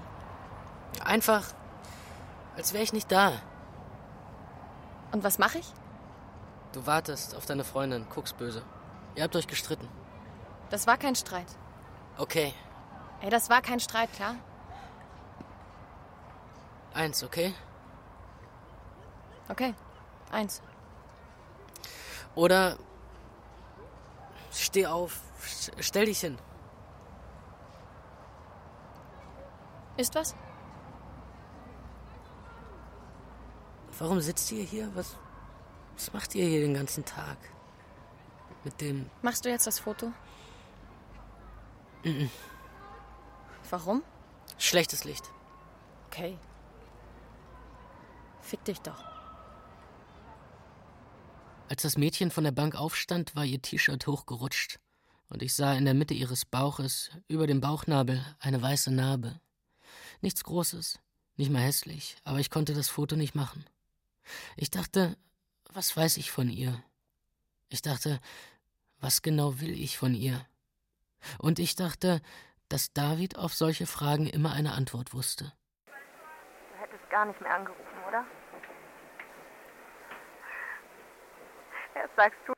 [1.04, 1.44] Einfach,
[2.56, 3.32] als wäre ich nicht da.
[5.12, 5.72] Und was mache ich?
[6.72, 8.62] Du wartest auf deine Freundin, guckst böse.
[9.14, 9.88] Ihr habt euch gestritten.
[10.70, 11.46] Das war kein Streit.
[12.18, 12.52] Okay.
[13.20, 14.36] Ey, das war kein Streit, klar?
[16.94, 17.54] Eins, okay?
[19.48, 19.74] Okay,
[20.30, 20.62] eins.
[22.34, 22.76] Oder
[24.52, 25.20] steh auf,
[25.80, 26.38] stell dich hin.
[29.96, 30.36] Ist was?
[33.98, 34.90] Warum sitzt ihr hier?
[34.94, 35.16] Was,
[35.96, 37.36] was macht ihr hier den ganzen Tag?
[38.62, 39.10] Mit dem.
[39.22, 40.12] Machst du jetzt das Foto?
[42.04, 42.30] Mm -mm.
[43.70, 44.02] Warum?
[44.58, 45.24] Schlechtes Licht.
[46.06, 46.38] Okay.
[48.40, 49.04] Fick dich doch.
[51.68, 54.80] Als das Mädchen von der Bank aufstand, war ihr T-Shirt hochgerutscht,
[55.28, 59.38] und ich sah in der Mitte ihres Bauches, über dem Bauchnabel, eine weiße Narbe.
[60.22, 60.98] Nichts Großes,
[61.36, 63.66] nicht mal hässlich, aber ich konnte das Foto nicht machen.
[64.56, 65.18] Ich dachte,
[65.70, 66.82] was weiß ich von ihr?
[67.68, 68.18] Ich dachte,
[68.98, 70.46] was genau will ich von ihr?
[71.38, 72.22] Und ich dachte,
[72.68, 75.52] dass David auf solche Fragen immer eine Antwort wusste.
[75.86, 78.24] Du hättest gar nicht mehr angerufen, oder?
[81.94, 82.52] Erst sagst du.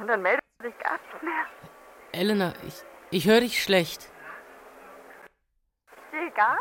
[0.00, 1.46] Und dann meldest du dich gar nicht mehr.
[2.12, 4.02] Elena, ich, ich höre dich schlecht.
[4.02, 4.12] Ist
[6.12, 6.58] dir egal?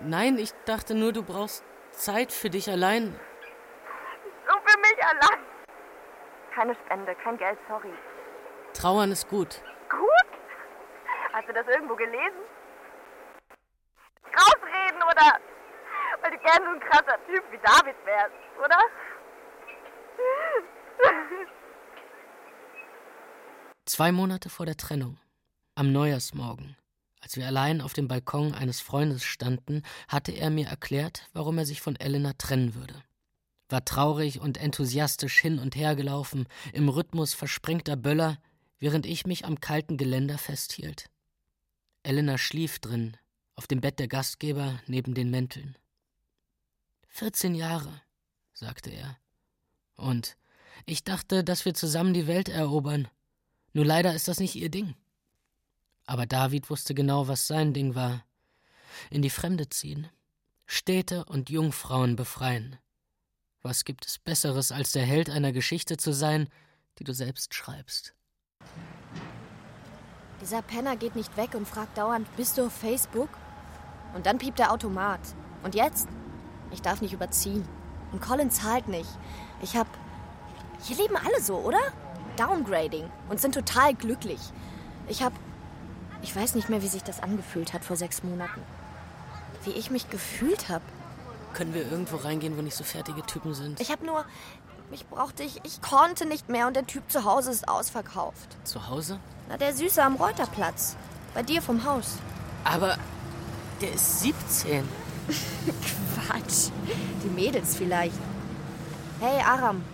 [0.00, 3.18] Nein, ich dachte nur, du brauchst Zeit für dich allein.
[4.46, 5.44] So für mich allein.
[6.54, 7.92] Keine Spende, kein Geld, sorry.
[8.74, 9.60] Trauern ist gut.
[9.90, 10.28] Gut?
[11.32, 12.40] Hast du das irgendwo gelesen?
[14.24, 15.38] Rausreden oder
[16.22, 18.78] weil du gern so ein krasser Typ wie David wärst, oder?
[23.84, 25.18] Zwei Monate vor der Trennung,
[25.74, 26.76] am Neujahrsmorgen,
[27.20, 31.64] als wir allein auf dem Balkon eines Freundes standen, hatte er mir erklärt, warum er
[31.64, 33.02] sich von Elena trennen würde.
[33.70, 38.38] War traurig und enthusiastisch hin und her gelaufen, im Rhythmus versprengter Böller,
[38.78, 41.10] während ich mich am kalten Geländer festhielt.
[42.02, 43.16] Elena schlief drin,
[43.54, 45.76] auf dem Bett der Gastgeber neben den Mänteln.
[47.08, 48.00] Vierzehn Jahre,
[48.52, 49.18] sagte er.
[49.96, 50.36] Und
[50.86, 53.08] ich dachte, dass wir zusammen die Welt erobern.
[53.72, 54.94] Nur leider ist das nicht ihr Ding.
[56.06, 58.24] Aber David wusste genau, was sein Ding war.
[59.10, 60.08] In die Fremde ziehen,
[60.66, 62.76] Städte und Jungfrauen befreien.
[63.60, 66.48] Was gibt es Besseres, als der Held einer Geschichte zu sein,
[66.98, 68.14] die du selbst schreibst?
[70.40, 73.28] Dieser Penner geht nicht weg und fragt dauernd, bist du auf Facebook?
[74.14, 75.20] Und dann piept der Automat.
[75.62, 76.08] Und jetzt?
[76.70, 77.66] Ich darf nicht überziehen.
[78.12, 79.10] Und Colin zahlt nicht.
[79.60, 79.86] Ich hab.
[80.82, 81.80] Hier leben alle so, oder?
[82.36, 84.40] Downgrading und sind total glücklich.
[85.08, 85.32] Ich hab.
[86.22, 88.62] Ich weiß nicht mehr, wie sich das angefühlt hat vor sechs Monaten.
[89.64, 90.84] Wie ich mich gefühlt habe.
[91.52, 93.80] Können wir irgendwo reingehen, wo nicht so fertige Typen sind?
[93.80, 94.24] Ich hab nur.
[94.90, 95.60] Ich brauchte ich.
[95.64, 98.56] Ich konnte nicht mehr und der Typ zu Hause ist ausverkauft.
[98.64, 99.20] Zu Hause?
[99.48, 100.96] Na, der Süße am Reuterplatz.
[101.34, 102.18] Bei dir vom Haus.
[102.64, 102.96] Aber
[103.80, 104.88] der ist 17.
[106.14, 106.70] Quatsch.
[107.22, 108.18] Die Mädels vielleicht.
[109.20, 109.84] Hey, Aram.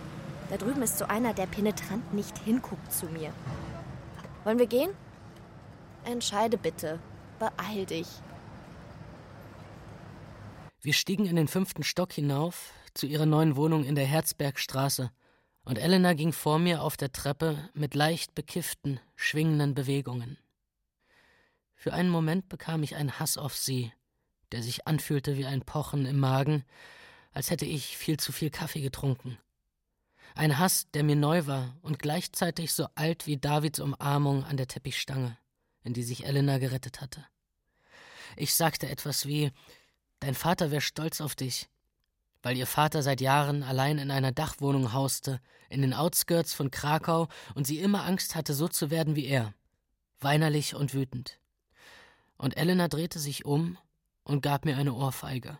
[0.49, 3.33] Da drüben ist so einer, der penetrant nicht hinguckt zu mir.
[4.43, 4.91] Wollen wir gehen?
[6.05, 6.99] Entscheide bitte.
[7.39, 8.07] Beeil dich.
[10.81, 15.11] Wir stiegen in den fünften Stock hinauf zu ihrer neuen Wohnung in der Herzbergstraße,
[15.63, 20.37] und Elena ging vor mir auf der Treppe mit leicht bekifften, schwingenden Bewegungen.
[21.73, 23.91] Für einen Moment bekam ich einen Hass auf sie,
[24.51, 26.63] der sich anfühlte wie ein Pochen im Magen,
[27.31, 29.37] als hätte ich viel zu viel Kaffee getrunken.
[30.35, 34.67] Ein Hass, der mir neu war und gleichzeitig so alt wie Davids Umarmung an der
[34.67, 35.37] Teppichstange,
[35.83, 37.25] in die sich Elena gerettet hatte.
[38.35, 39.51] Ich sagte etwas wie
[40.19, 41.69] Dein Vater wäre stolz auf dich,
[42.45, 47.27] weil ihr Vater seit Jahren allein in einer Dachwohnung hauste, in den Outskirts von Krakau,
[47.55, 49.55] und sie immer Angst hatte, so zu werden wie er,
[50.19, 51.39] weinerlich und wütend.
[52.37, 53.79] Und Elena drehte sich um
[54.23, 55.57] und gab mir eine Ohrfeige.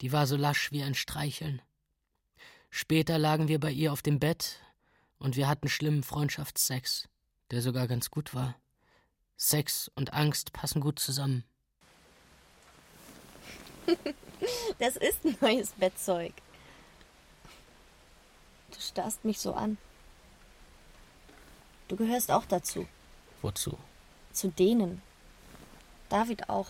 [0.00, 1.62] Die war so lasch wie ein Streicheln.
[2.68, 4.58] Später lagen wir bei ihr auf dem Bett
[5.18, 7.08] und wir hatten schlimmen Freundschaftssex,
[7.52, 8.56] der sogar ganz gut war.
[9.36, 11.44] Sex und Angst passen gut zusammen.
[14.78, 16.32] Das ist neues Bettzeug.
[18.72, 19.78] Du starrst mich so an.
[21.88, 22.86] Du gehörst auch dazu.
[23.42, 23.78] Wozu?
[24.32, 25.02] Zu denen.
[26.08, 26.68] David auch.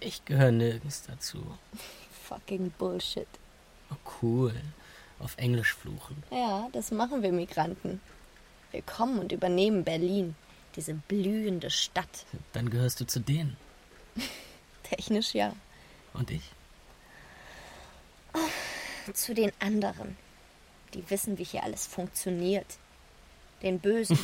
[0.00, 1.38] Ich gehöre nirgends dazu.
[2.24, 3.28] Fucking Bullshit.
[3.90, 4.54] Oh, cool.
[5.18, 6.22] Auf Englisch fluchen.
[6.30, 8.00] Ja, das machen wir Migranten.
[8.72, 10.34] Wir kommen und übernehmen Berlin,
[10.76, 12.26] diese blühende Stadt.
[12.52, 13.56] Dann gehörst du zu denen.
[14.82, 15.54] Technisch ja.
[16.18, 16.42] Und ich?
[19.12, 20.16] Zu den anderen.
[20.94, 22.78] Die wissen, wie hier alles funktioniert.
[23.62, 24.18] Den Bösen.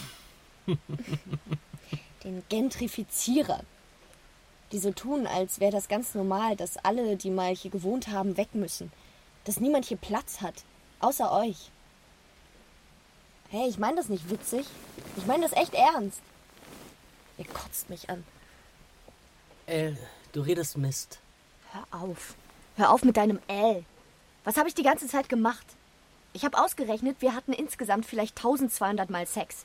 [2.24, 3.66] den Gentrifizierern.
[4.72, 8.36] Die so tun, als wäre das ganz normal, dass alle, die mal hier gewohnt haben,
[8.36, 8.90] weg müssen.
[9.44, 10.64] Dass niemand hier Platz hat.
[11.00, 11.70] Außer euch.
[13.50, 14.66] Hey, ich meine das nicht witzig.
[15.16, 16.20] Ich meine das echt ernst.
[17.36, 18.24] Ihr kotzt mich an.
[19.66, 19.98] El,
[20.32, 21.21] du redest Mist.
[21.72, 22.34] Hör auf.
[22.76, 23.84] Hör auf mit deinem L.
[24.44, 25.64] Was habe ich die ganze Zeit gemacht?
[26.34, 29.64] Ich habe ausgerechnet, wir hatten insgesamt vielleicht 1200 Mal Sex.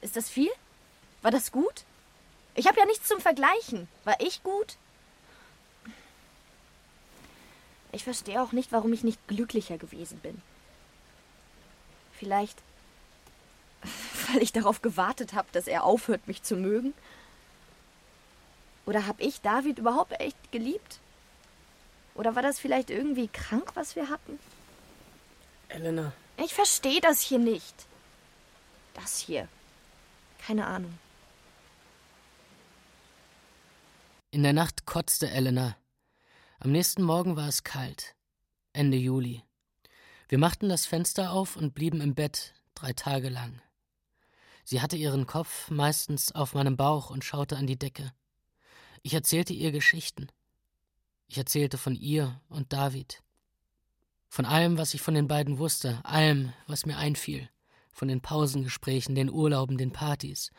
[0.00, 0.50] Ist das viel?
[1.22, 1.84] War das gut?
[2.54, 3.88] Ich habe ja nichts zum Vergleichen.
[4.04, 4.76] War ich gut?
[7.92, 10.40] Ich verstehe auch nicht, warum ich nicht glücklicher gewesen bin.
[12.12, 12.58] Vielleicht,
[14.32, 16.94] weil ich darauf gewartet habe, dass er aufhört, mich zu mögen?
[18.86, 21.00] Oder habe ich David überhaupt echt geliebt?
[22.14, 24.38] Oder war das vielleicht irgendwie krank, was wir hatten?
[25.68, 26.12] Elena.
[26.36, 27.86] Ich verstehe das hier nicht.
[28.94, 29.48] Das hier.
[30.38, 30.98] Keine Ahnung.
[34.30, 35.76] In der Nacht kotzte Elena.
[36.58, 38.14] Am nächsten Morgen war es kalt.
[38.72, 39.42] Ende Juli.
[40.28, 43.60] Wir machten das Fenster auf und blieben im Bett drei Tage lang.
[44.64, 48.12] Sie hatte ihren Kopf meistens auf meinem Bauch und schaute an die Decke.
[49.02, 50.28] Ich erzählte ihr Geschichten.
[51.26, 53.22] Ich erzählte von ihr und David.
[54.28, 57.48] Von allem, was ich von den beiden wusste, allem, was mir einfiel,
[57.92, 60.50] von den Pausengesprächen, den Urlauben, den Partys.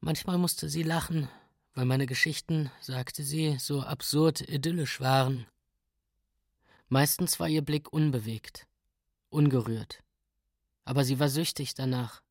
[0.00, 1.28] Manchmal musste sie lachen,
[1.74, 5.46] weil meine Geschichten, sagte sie, so absurd idyllisch waren.
[6.88, 8.66] Meistens war ihr Blick unbewegt,
[9.28, 10.02] ungerührt,
[10.84, 12.22] aber sie war süchtig danach.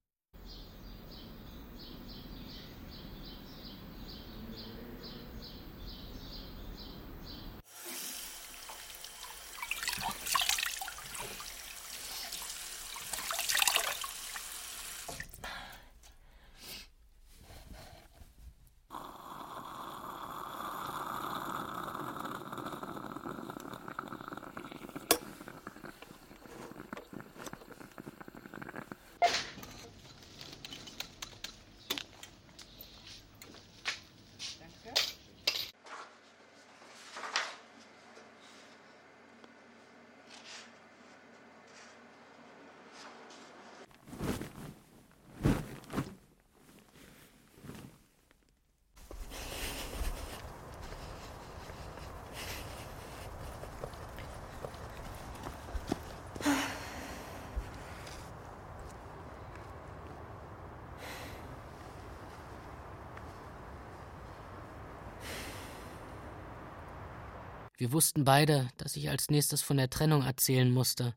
[67.79, 71.15] Wir wussten beide, dass ich als nächstes von der Trennung erzählen musste.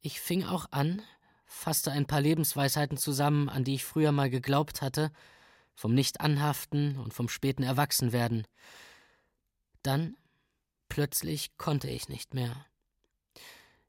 [0.00, 1.02] Ich fing auch an,
[1.44, 5.12] fasste ein paar Lebensweisheiten zusammen, an die ich früher mal geglaubt hatte,
[5.74, 8.46] vom Nicht-Anhaften und vom späten Erwachsenwerden.
[9.82, 10.16] Dann
[10.88, 12.64] plötzlich konnte ich nicht mehr.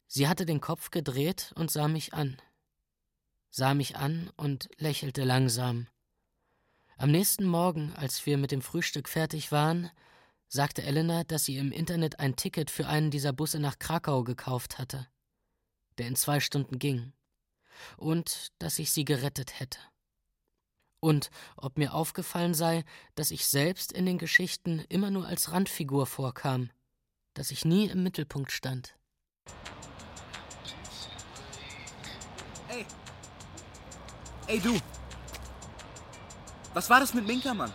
[0.06, 2.42] Sie hatte den Kopf gedreht und sah mich an,
[3.52, 5.88] sah mich an und lächelte langsam.
[6.98, 9.90] Am nächsten Morgen, als wir mit dem Frühstück fertig waren,
[10.54, 14.78] sagte Elena, dass sie im Internet ein Ticket für einen dieser Busse nach Krakau gekauft
[14.78, 15.08] hatte,
[15.98, 17.12] der in zwei Stunden ging,
[17.98, 19.80] und dass ich sie gerettet hätte.
[21.00, 22.86] Und ob mir aufgefallen sei,
[23.16, 26.70] dass ich selbst in den Geschichten immer nur als Randfigur vorkam,
[27.34, 28.96] dass ich nie im Mittelpunkt stand.
[32.70, 32.86] Ey!
[34.46, 34.80] Ey, du!
[36.76, 37.74] Was war das mit Minka, Mann?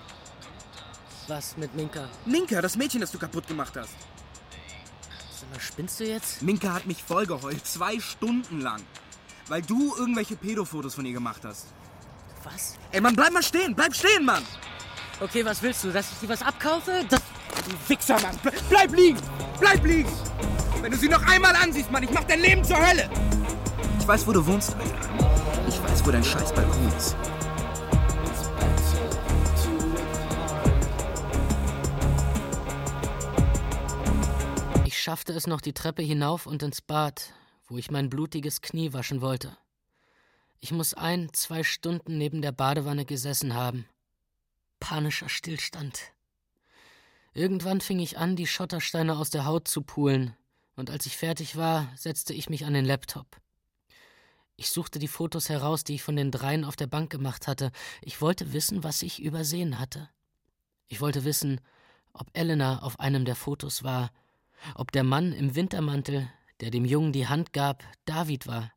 [1.29, 2.09] Was mit Minka?
[2.25, 3.95] Minka, das Mädchen, das du kaputt gemacht hast.
[5.39, 6.43] Sag mal, spinnst du jetzt?
[6.43, 8.81] Minka hat mich vollgeheult, zwei Stunden lang.
[9.49, 11.67] Weil du irgendwelche Pedofotos von ihr gemacht hast.
[12.45, 12.77] Was?
[12.93, 14.43] Ey, Mann, bleib mal stehen, bleib stehen, Mann!
[15.21, 15.91] Okay, was willst du?
[15.91, 17.05] Dass ich dir was abkaufe?
[17.09, 17.21] Das
[17.67, 18.39] Du Wichser, Mann!
[18.43, 19.19] Ble bleib liegen!
[19.61, 20.13] Bleib liegen!
[20.81, 23.11] Wenn du sie noch einmal ansiehst, Mann, ich mach dein Leben zur Hölle!
[23.99, 25.29] Ich weiß, wo du wohnst, Alter.
[25.69, 27.17] Ich weiß, wo dein scheiß Balkon ist.
[35.09, 37.33] Schaffte es noch die Treppe hinauf und ins Bad,
[37.67, 39.57] wo ich mein blutiges Knie waschen wollte.
[40.61, 43.87] Ich muss ein, zwei Stunden neben der Badewanne gesessen haben.
[44.81, 46.13] Panischer Stillstand.
[47.33, 50.37] Irgendwann fing ich an, die Schottersteine aus der Haut zu pulen,
[50.77, 53.41] und als ich fertig war, setzte ich mich an den Laptop.
[54.57, 57.73] Ich suchte die Fotos heraus, die ich von den dreien auf der Bank gemacht hatte.
[58.03, 60.11] Ich wollte wissen, was ich übersehen hatte.
[60.87, 61.63] Ich wollte wissen,
[62.13, 64.11] ob Elena auf einem der Fotos war,
[64.75, 66.31] ob der Mann im Wintermantel,
[66.61, 68.73] der dem Jungen die Hand gab, David war.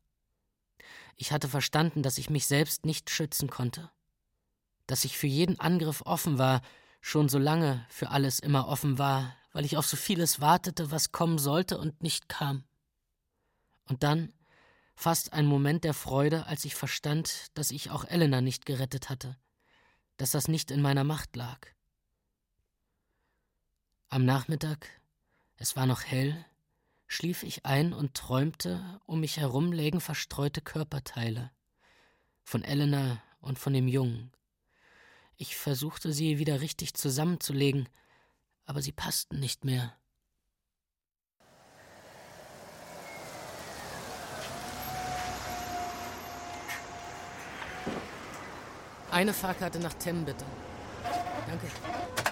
[1.16, 3.90] Ich hatte verstanden, dass ich mich selbst nicht schützen konnte,
[4.86, 6.62] dass ich für jeden Angriff offen war,
[7.00, 11.12] schon so lange für alles immer offen war, weil ich auf so vieles wartete, was
[11.12, 12.64] kommen sollte und nicht kam.
[13.86, 14.32] Und dann
[14.94, 19.36] fast ein Moment der Freude, als ich verstand, dass ich auch Elena nicht gerettet hatte,
[20.16, 21.58] dass das nicht in meiner Macht lag.
[24.08, 24.88] Am Nachmittag,
[25.62, 26.44] es war noch hell,
[27.06, 31.52] schlief ich ein und träumte, um mich herum lägen verstreute Körperteile
[32.42, 34.32] von Elena und von dem Jungen.
[35.36, 37.88] Ich versuchte sie wieder richtig zusammenzulegen,
[38.64, 39.96] aber sie passten nicht mehr.
[49.12, 50.44] Eine Fahrkarte nach Tem, bitte.
[51.46, 52.31] Danke.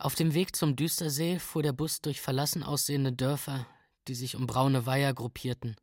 [0.00, 3.66] Auf dem Weg zum Düstersee fuhr der Bus durch verlassen aussehende Dörfer,
[4.08, 5.76] die sich um braune Weiher gruppierten.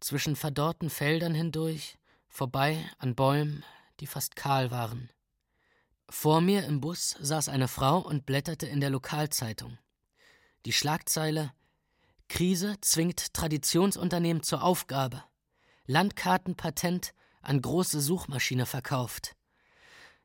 [0.00, 3.64] Zwischen verdorrten Feldern hindurch, vorbei an Bäumen,
[4.00, 5.08] die fast kahl waren.
[6.10, 9.78] Vor mir im Bus saß eine Frau und blätterte in der Lokalzeitung.
[10.66, 11.52] Die Schlagzeile
[12.28, 15.22] Krise zwingt Traditionsunternehmen zur Aufgabe.
[15.86, 19.36] Landkartenpatent an große Suchmaschine verkauft.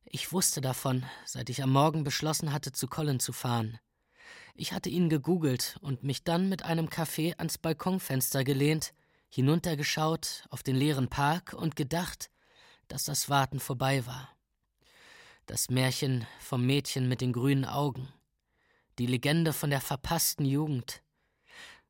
[0.09, 3.77] Ich wusste davon, seit ich am Morgen beschlossen hatte, zu Colin zu fahren.
[4.55, 8.93] Ich hatte ihn gegoogelt und mich dann mit einem Kaffee ans Balkonfenster gelehnt,
[9.27, 12.31] hinuntergeschaut auf den leeren Park und gedacht,
[12.87, 14.29] dass das Warten vorbei war.
[15.45, 18.07] Das Märchen vom Mädchen mit den grünen Augen,
[18.99, 21.03] die Legende von der verpassten Jugend.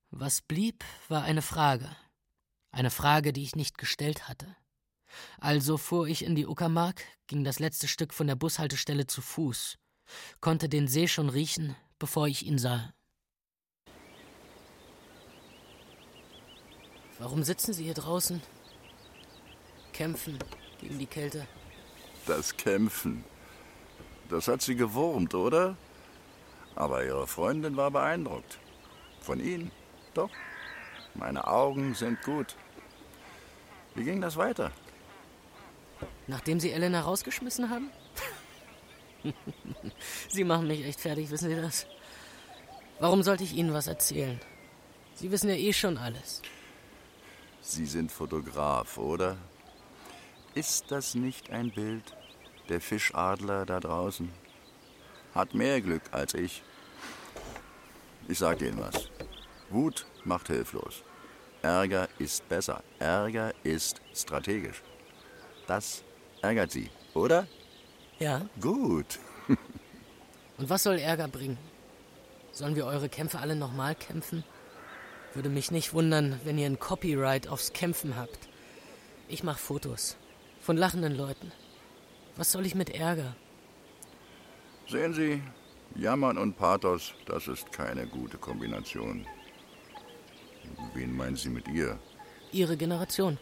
[0.10, 1.96] Was blieb, war eine Frage,
[2.72, 4.56] eine Frage, die ich nicht gestellt hatte.
[5.40, 9.78] Also fuhr ich in die Uckermark, ging das letzte Stück von der Bushaltestelle zu Fuß,
[10.42, 12.94] konnte den See schon riechen, bevor ich ihn sah.
[17.20, 18.42] Warum sitzen Sie hier draußen?
[19.92, 20.38] Kämpfen
[20.80, 21.48] gegen die Kälte.
[22.28, 23.24] Das Kämpfen.
[24.30, 25.78] Das hat sie gewurmt, oder?
[26.76, 28.60] Aber ihre Freundin war beeindruckt.
[29.22, 29.72] Von Ihnen?
[30.14, 30.30] Doch.
[31.16, 32.56] Meine Augen sind gut.
[33.96, 34.72] Wie ging das weiter?
[36.28, 37.90] Nachdem Sie Elena rausgeschmissen haben?
[40.30, 41.86] Sie machen mich echt fertig, wissen Sie das?
[43.00, 44.40] Warum sollte ich Ihnen was erzählen?
[45.16, 46.42] Sie wissen ja eh schon alles.
[47.62, 49.38] Sie sind Fotograf, oder?
[50.54, 52.16] Ist das nicht ein Bild?
[52.70, 54.30] Der Fischadler da draußen
[55.34, 56.64] hat mehr Glück als ich.
[58.28, 59.10] Ich sag Ihnen was.
[59.70, 61.04] Wut macht hilflos.
[61.62, 62.84] Ärger ist besser.
[63.00, 64.82] Ärger ist strategisch.
[65.68, 66.04] Das
[66.42, 67.46] ärgert Sie, oder?
[68.20, 68.42] Ja.
[68.60, 69.20] Gut.
[70.58, 71.58] Und was soll Ärger bringen?
[72.52, 74.44] Sollen wir eure Kämpfe alle nochmal kämpfen?
[75.34, 78.40] Würde mich nicht wundern, wenn ihr ein Copyright aufs Kämpfen habt.
[79.28, 80.18] Ich mache Fotos.
[80.62, 81.52] Von lachenden Leuten.
[82.38, 83.36] Was soll ich mit Ärger?
[84.90, 85.44] Sehen Sie,
[85.96, 89.28] Jammern und Pathos, das ist keine gute Kombination.
[90.94, 92.00] Wen meinen Sie mit ihr?
[92.52, 93.38] Ihre Generation.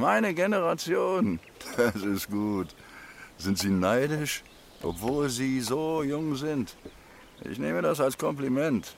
[0.00, 1.38] Meine Generation.
[1.76, 2.68] Das ist gut.
[3.36, 4.42] Sind Sie neidisch,
[4.82, 6.74] obwohl Sie so jung sind?
[7.44, 8.96] Ich nehme das als Kompliment.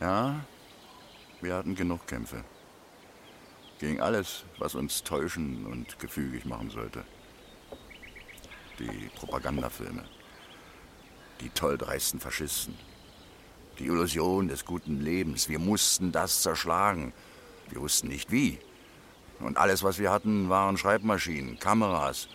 [0.00, 0.38] Ja,
[1.40, 2.44] wir hatten genug Kämpfe.
[3.78, 7.04] Gegen alles, was uns täuschen und gefügig machen sollte.
[8.78, 10.04] Die Propagandafilme.
[11.40, 12.76] Die tolldreisten Faschisten.
[13.78, 15.48] Die Illusion des guten Lebens.
[15.48, 17.14] Wir mussten das zerschlagen.
[17.70, 18.58] Wir wussten nicht wie.
[19.40, 22.28] Und alles, was wir hatten, waren Schreibmaschinen, Kameras.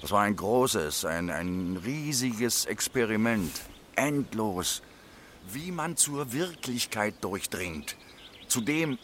[0.00, 3.62] Das war ein großes, ein, ein riesiges Experiment.
[3.96, 4.82] Endlos.
[5.52, 7.96] Wie man zur Wirklichkeit durchdringt.
[8.48, 8.98] Zu dem,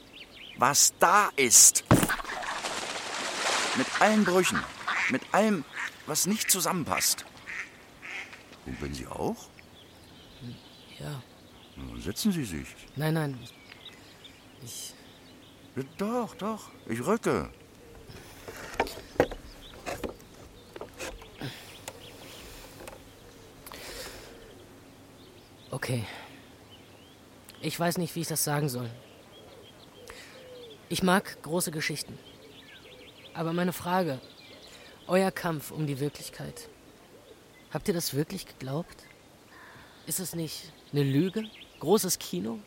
[0.59, 1.85] was da ist.
[3.77, 4.63] Mit allen Brüchen.
[5.11, 5.65] Mit allem,
[6.07, 7.25] was nicht zusammenpasst.
[8.67, 9.37] Humpeln Sie auch?
[10.99, 11.23] Ja.
[11.77, 12.69] Nun Setzen Sie sich.
[12.97, 13.39] Nein, nein.
[14.63, 14.95] Ich.
[15.99, 16.71] Doch, doch.
[16.87, 17.49] Ich rücke.
[25.71, 26.05] Okay.
[27.62, 28.91] Ich weiß nicht, wie ich das sagen soll.
[30.89, 32.18] Ich mag große Geschichten.
[33.35, 34.21] Aber meine Frage,
[35.07, 36.68] euer Kampf um die Wirklichkeit,
[37.71, 39.05] habt ihr das wirklich geglaubt?
[40.07, 41.45] Ist es nicht eine Lüge?
[41.79, 42.59] Großes Kino?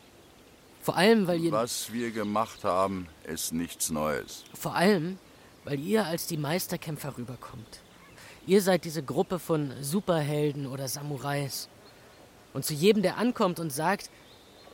[0.84, 1.50] Vor allem, weil ihr.
[1.50, 4.44] Was wir gemacht haben, ist nichts Neues.
[4.52, 5.18] Vor allem,
[5.64, 7.80] weil ihr als die Meisterkämpfer rüberkommt.
[8.46, 11.70] Ihr seid diese Gruppe von Superhelden oder Samurais.
[12.52, 14.10] Und zu jedem, der ankommt und sagt,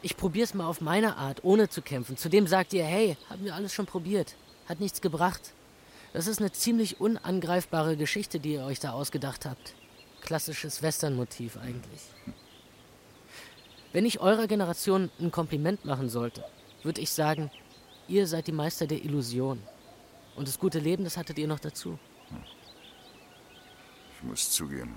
[0.02, 3.44] ich probier's mal auf meine Art, ohne zu kämpfen, zu dem sagt ihr, hey, haben
[3.44, 4.34] wir alles schon probiert,
[4.68, 5.52] hat nichts gebracht.
[6.12, 9.74] Das ist eine ziemlich unangreifbare Geschichte, die ihr euch da ausgedacht habt.
[10.22, 12.00] Klassisches Western-Motiv eigentlich.
[13.93, 16.45] Wenn ich eurer Generation ein Kompliment machen sollte,
[16.82, 17.51] würde ich sagen,
[18.07, 19.61] ihr seid die Meister der Illusion.
[20.36, 21.99] Und das gute Leben, das hattet ihr noch dazu.
[24.16, 24.95] Ich muss zugeben,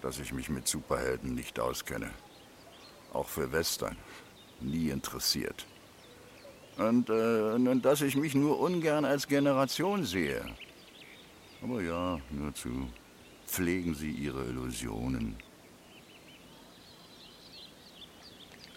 [0.00, 2.10] dass ich mich mit Superhelden nicht auskenne.
[3.12, 3.96] Auch für Western.
[4.60, 5.66] Nie interessiert.
[6.78, 10.44] Und, äh, und dass ich mich nur ungern als Generation sehe.
[11.62, 12.88] Aber ja, nur zu.
[13.46, 15.36] Pflegen Sie Ihre Illusionen.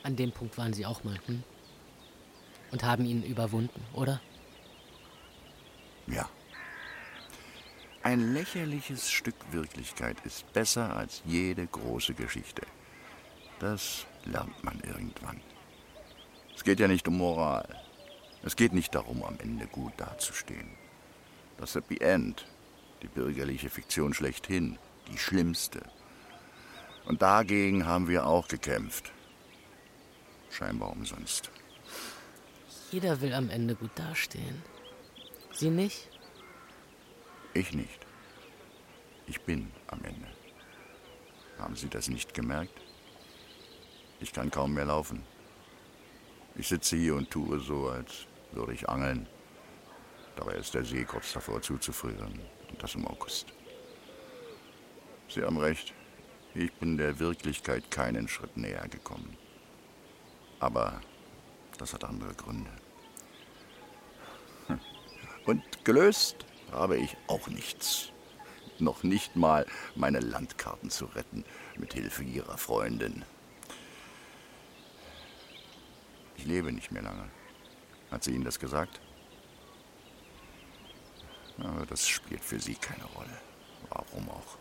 [0.07, 1.43] An dem Punkt waren sie auch mal, hm?
[2.71, 4.21] Und haben ihn überwunden, oder?
[6.07, 6.29] Ja.
[8.03, 12.61] Ein lächerliches Stück Wirklichkeit ist besser als jede große Geschichte.
[13.59, 15.41] Das lernt man irgendwann.
[16.55, 17.67] Es geht ja nicht um Moral.
[18.43, 20.69] Es geht nicht darum, am Ende gut dazustehen.
[21.57, 22.45] Das Happy End,
[23.01, 24.79] die bürgerliche Fiktion schlechthin,
[25.11, 25.81] die schlimmste.
[27.03, 29.11] Und dagegen haben wir auch gekämpft.
[30.57, 31.51] Scheinbar umsonst.
[32.91, 34.63] Jeder will am Ende gut dastehen.
[35.51, 36.09] Sie nicht?
[37.53, 37.99] Ich nicht.
[39.27, 40.27] Ich bin am Ende.
[41.59, 42.81] Haben Sie das nicht gemerkt?
[44.19, 45.21] Ich kann kaum mehr laufen.
[46.55, 49.27] Ich sitze hier und tue so, als würde ich angeln.
[50.37, 52.41] Dabei ist der See kurz davor zuzufrieren.
[52.67, 53.53] Und das im August.
[55.29, 55.93] Sie haben recht.
[56.55, 59.37] Ich bin der Wirklichkeit keinen Schritt näher gekommen.
[60.59, 61.01] Aber
[61.77, 62.71] das hat andere Gründe.
[64.67, 64.79] Hm.
[65.45, 68.11] Und gelöst habe ich auch nichts.
[68.79, 71.43] Noch nicht mal meine Landkarten zu retten,
[71.77, 73.25] mit Hilfe ihrer Freundin.
[76.35, 77.29] Ich lebe nicht mehr lange.
[78.11, 79.01] Hat sie Ihnen das gesagt?
[81.57, 83.41] Aber das spielt für Sie keine Rolle.
[83.89, 84.57] Warum auch?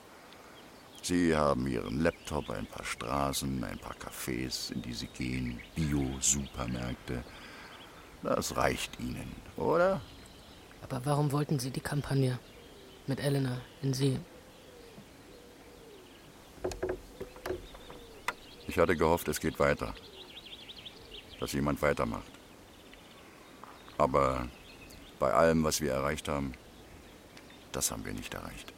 [1.07, 7.23] Sie haben Ihren Laptop, ein paar Straßen, ein paar Cafés, in die Sie gehen, Bio-Supermärkte.
[8.25, 10.01] Das reicht Ihnen, oder?
[10.83, 12.41] Aber warum wollten Sie die Kampagne
[13.07, 14.19] mit Elena in Sie?
[18.67, 19.95] Ich hatte gehofft, es geht weiter.
[21.39, 22.33] Dass jemand weitermacht.
[23.97, 24.49] Aber
[25.21, 26.55] bei allem, was wir erreicht haben,
[27.71, 28.75] das haben wir nicht erreicht.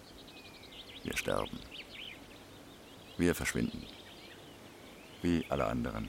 [1.04, 1.58] Wir sterben.
[3.18, 3.84] Wir verschwinden.
[5.22, 6.08] Wie alle anderen.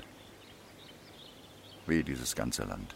[1.88, 2.96] Wie dieses ganze Land.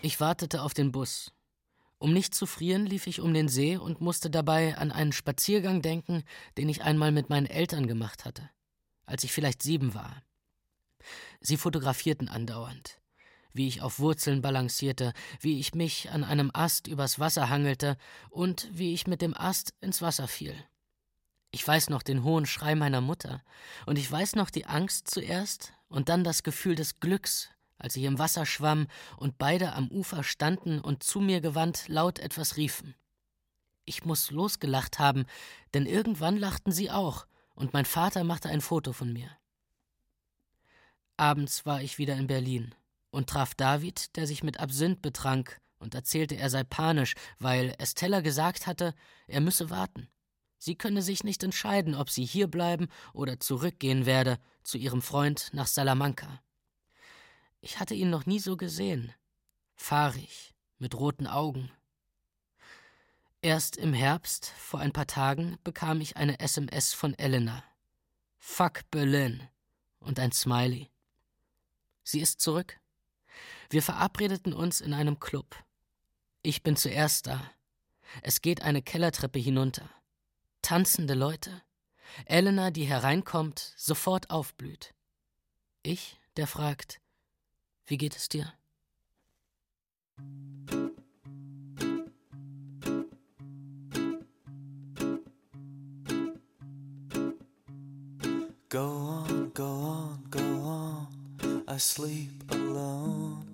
[0.00, 1.30] Ich wartete auf den Bus
[1.98, 5.82] Um nicht zu frieren, lief ich um den See und musste dabei an einen Spaziergang
[5.82, 6.24] denken,
[6.56, 8.48] den ich einmal mit meinen Eltern gemacht hatte,
[9.04, 10.22] als ich vielleicht sieben war.
[11.40, 12.98] Sie fotografierten andauernd,
[13.52, 17.96] wie ich auf Wurzeln balancierte, wie ich mich an einem Ast übers Wasser hangelte
[18.30, 20.54] und wie ich mit dem Ast ins Wasser fiel.
[21.52, 23.42] Ich weiß noch den hohen Schrei meiner Mutter,
[23.86, 28.04] und ich weiß noch die Angst zuerst und dann das Gefühl des Glücks, als ich
[28.04, 28.86] im Wasser schwamm
[29.16, 32.94] und beide am Ufer standen und zu mir gewandt laut etwas riefen.
[33.84, 35.26] Ich muss losgelacht haben,
[35.74, 37.26] denn irgendwann lachten sie auch,
[37.56, 39.30] und mein Vater machte ein Foto von mir.
[41.16, 42.74] Abends war ich wieder in Berlin
[43.10, 48.20] und traf David, der sich mit Absinth betrank und erzählte, er sei panisch, weil Estella
[48.20, 48.94] gesagt hatte,
[49.26, 50.08] er müsse warten.
[50.58, 55.66] Sie könne sich nicht entscheiden, ob sie hierbleiben oder zurückgehen werde zu ihrem Freund nach
[55.66, 56.42] Salamanca.
[57.62, 59.14] Ich hatte ihn noch nie so gesehen.
[59.74, 61.70] Fahrig, mit roten Augen.
[63.42, 67.64] Erst im Herbst, vor ein paar Tagen, bekam ich eine SMS von Elena.
[68.36, 69.48] Fuck Berlin.
[69.98, 70.90] Und ein Smiley.
[72.02, 72.80] Sie ist zurück.
[73.68, 75.56] Wir verabredeten uns in einem Club.
[76.42, 77.40] Ich bin zuerst da.
[78.22, 79.88] Es geht eine Kellertreppe hinunter.
[80.62, 81.62] Tanzende Leute.
[82.24, 84.94] Elena, die hereinkommt, sofort aufblüht.
[85.82, 87.00] Ich, der fragt,
[87.86, 88.52] wie geht es dir?
[98.68, 100.19] Go on, go on.
[101.80, 103.46] Sleep alone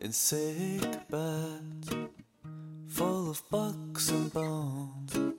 [0.00, 2.08] in sick bed,
[2.88, 5.34] full of bugs and bones.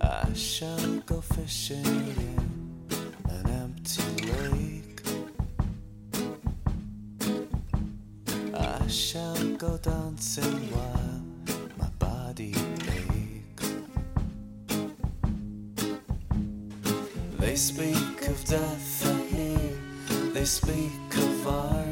[0.00, 2.90] I shall go fishing in
[3.30, 5.02] an empty lake.
[8.54, 11.22] I shall go dancing while
[11.78, 12.54] my body
[17.58, 20.30] speak of death, I hear.
[20.32, 21.86] They speak of art.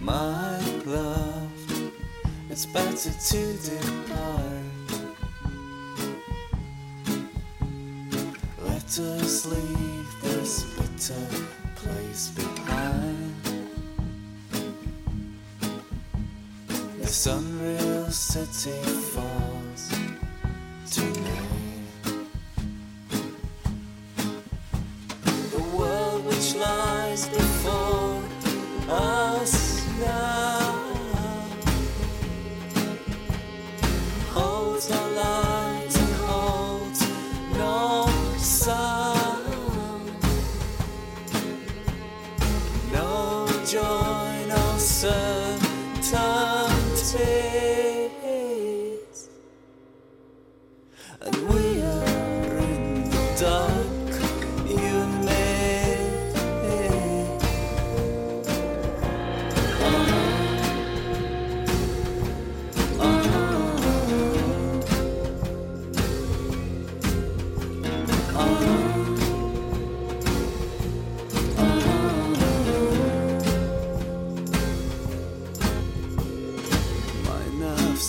[0.00, 1.92] My love,
[2.50, 3.40] it's better to
[3.70, 4.64] depart.
[8.64, 11.26] Let us leave this bitter
[11.76, 13.34] place behind.
[16.98, 20.09] This unreal city falls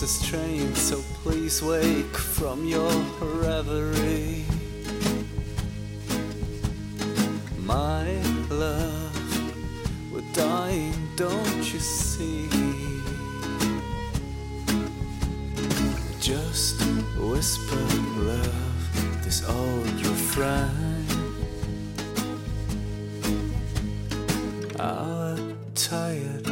[0.03, 2.91] are strained, so please wake from your
[3.21, 4.43] reverie.
[7.59, 8.09] My
[8.49, 12.49] love, we're dying, don't you see?
[16.19, 16.81] Just
[17.17, 17.85] whisper,
[18.21, 21.05] love, this old refrain.
[24.79, 25.37] Our
[25.75, 26.50] tired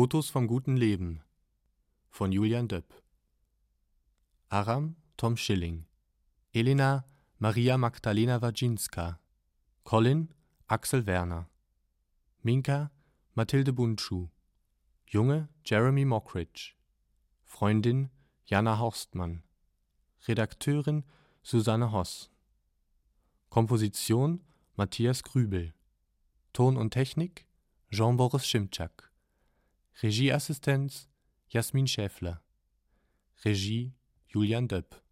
[0.00, 1.20] Fotos vom guten Leben
[2.08, 3.02] von Julian Döpp.
[4.48, 5.84] Aram Tom Schilling.
[6.54, 7.04] Elena
[7.38, 9.20] Maria Magdalena Wajinska.
[9.84, 10.32] Colin
[10.68, 11.50] Axel Werner.
[12.42, 12.90] Minka
[13.34, 14.30] Mathilde Bundschuh.
[15.06, 16.76] Junge Jeremy Mockridge.
[17.44, 18.08] Freundin
[18.46, 19.42] Jana Horstmann.
[20.26, 21.04] Redakteurin
[21.42, 22.30] Susanne Hoss.
[23.50, 24.42] Komposition
[24.76, 25.74] Matthias Grübel.
[26.54, 27.44] Ton und Technik
[27.90, 29.09] Jean-Boris Schimczak.
[30.02, 31.10] Regieassistenz
[31.48, 32.42] Jasmin Schäfler.
[33.44, 33.92] Regie
[34.28, 35.02] Julian Döpp.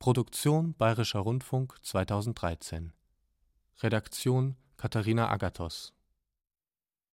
[0.00, 2.92] Produktion Bayerischer Rundfunk 2013.
[3.80, 5.94] Redaktion Katharina Agathos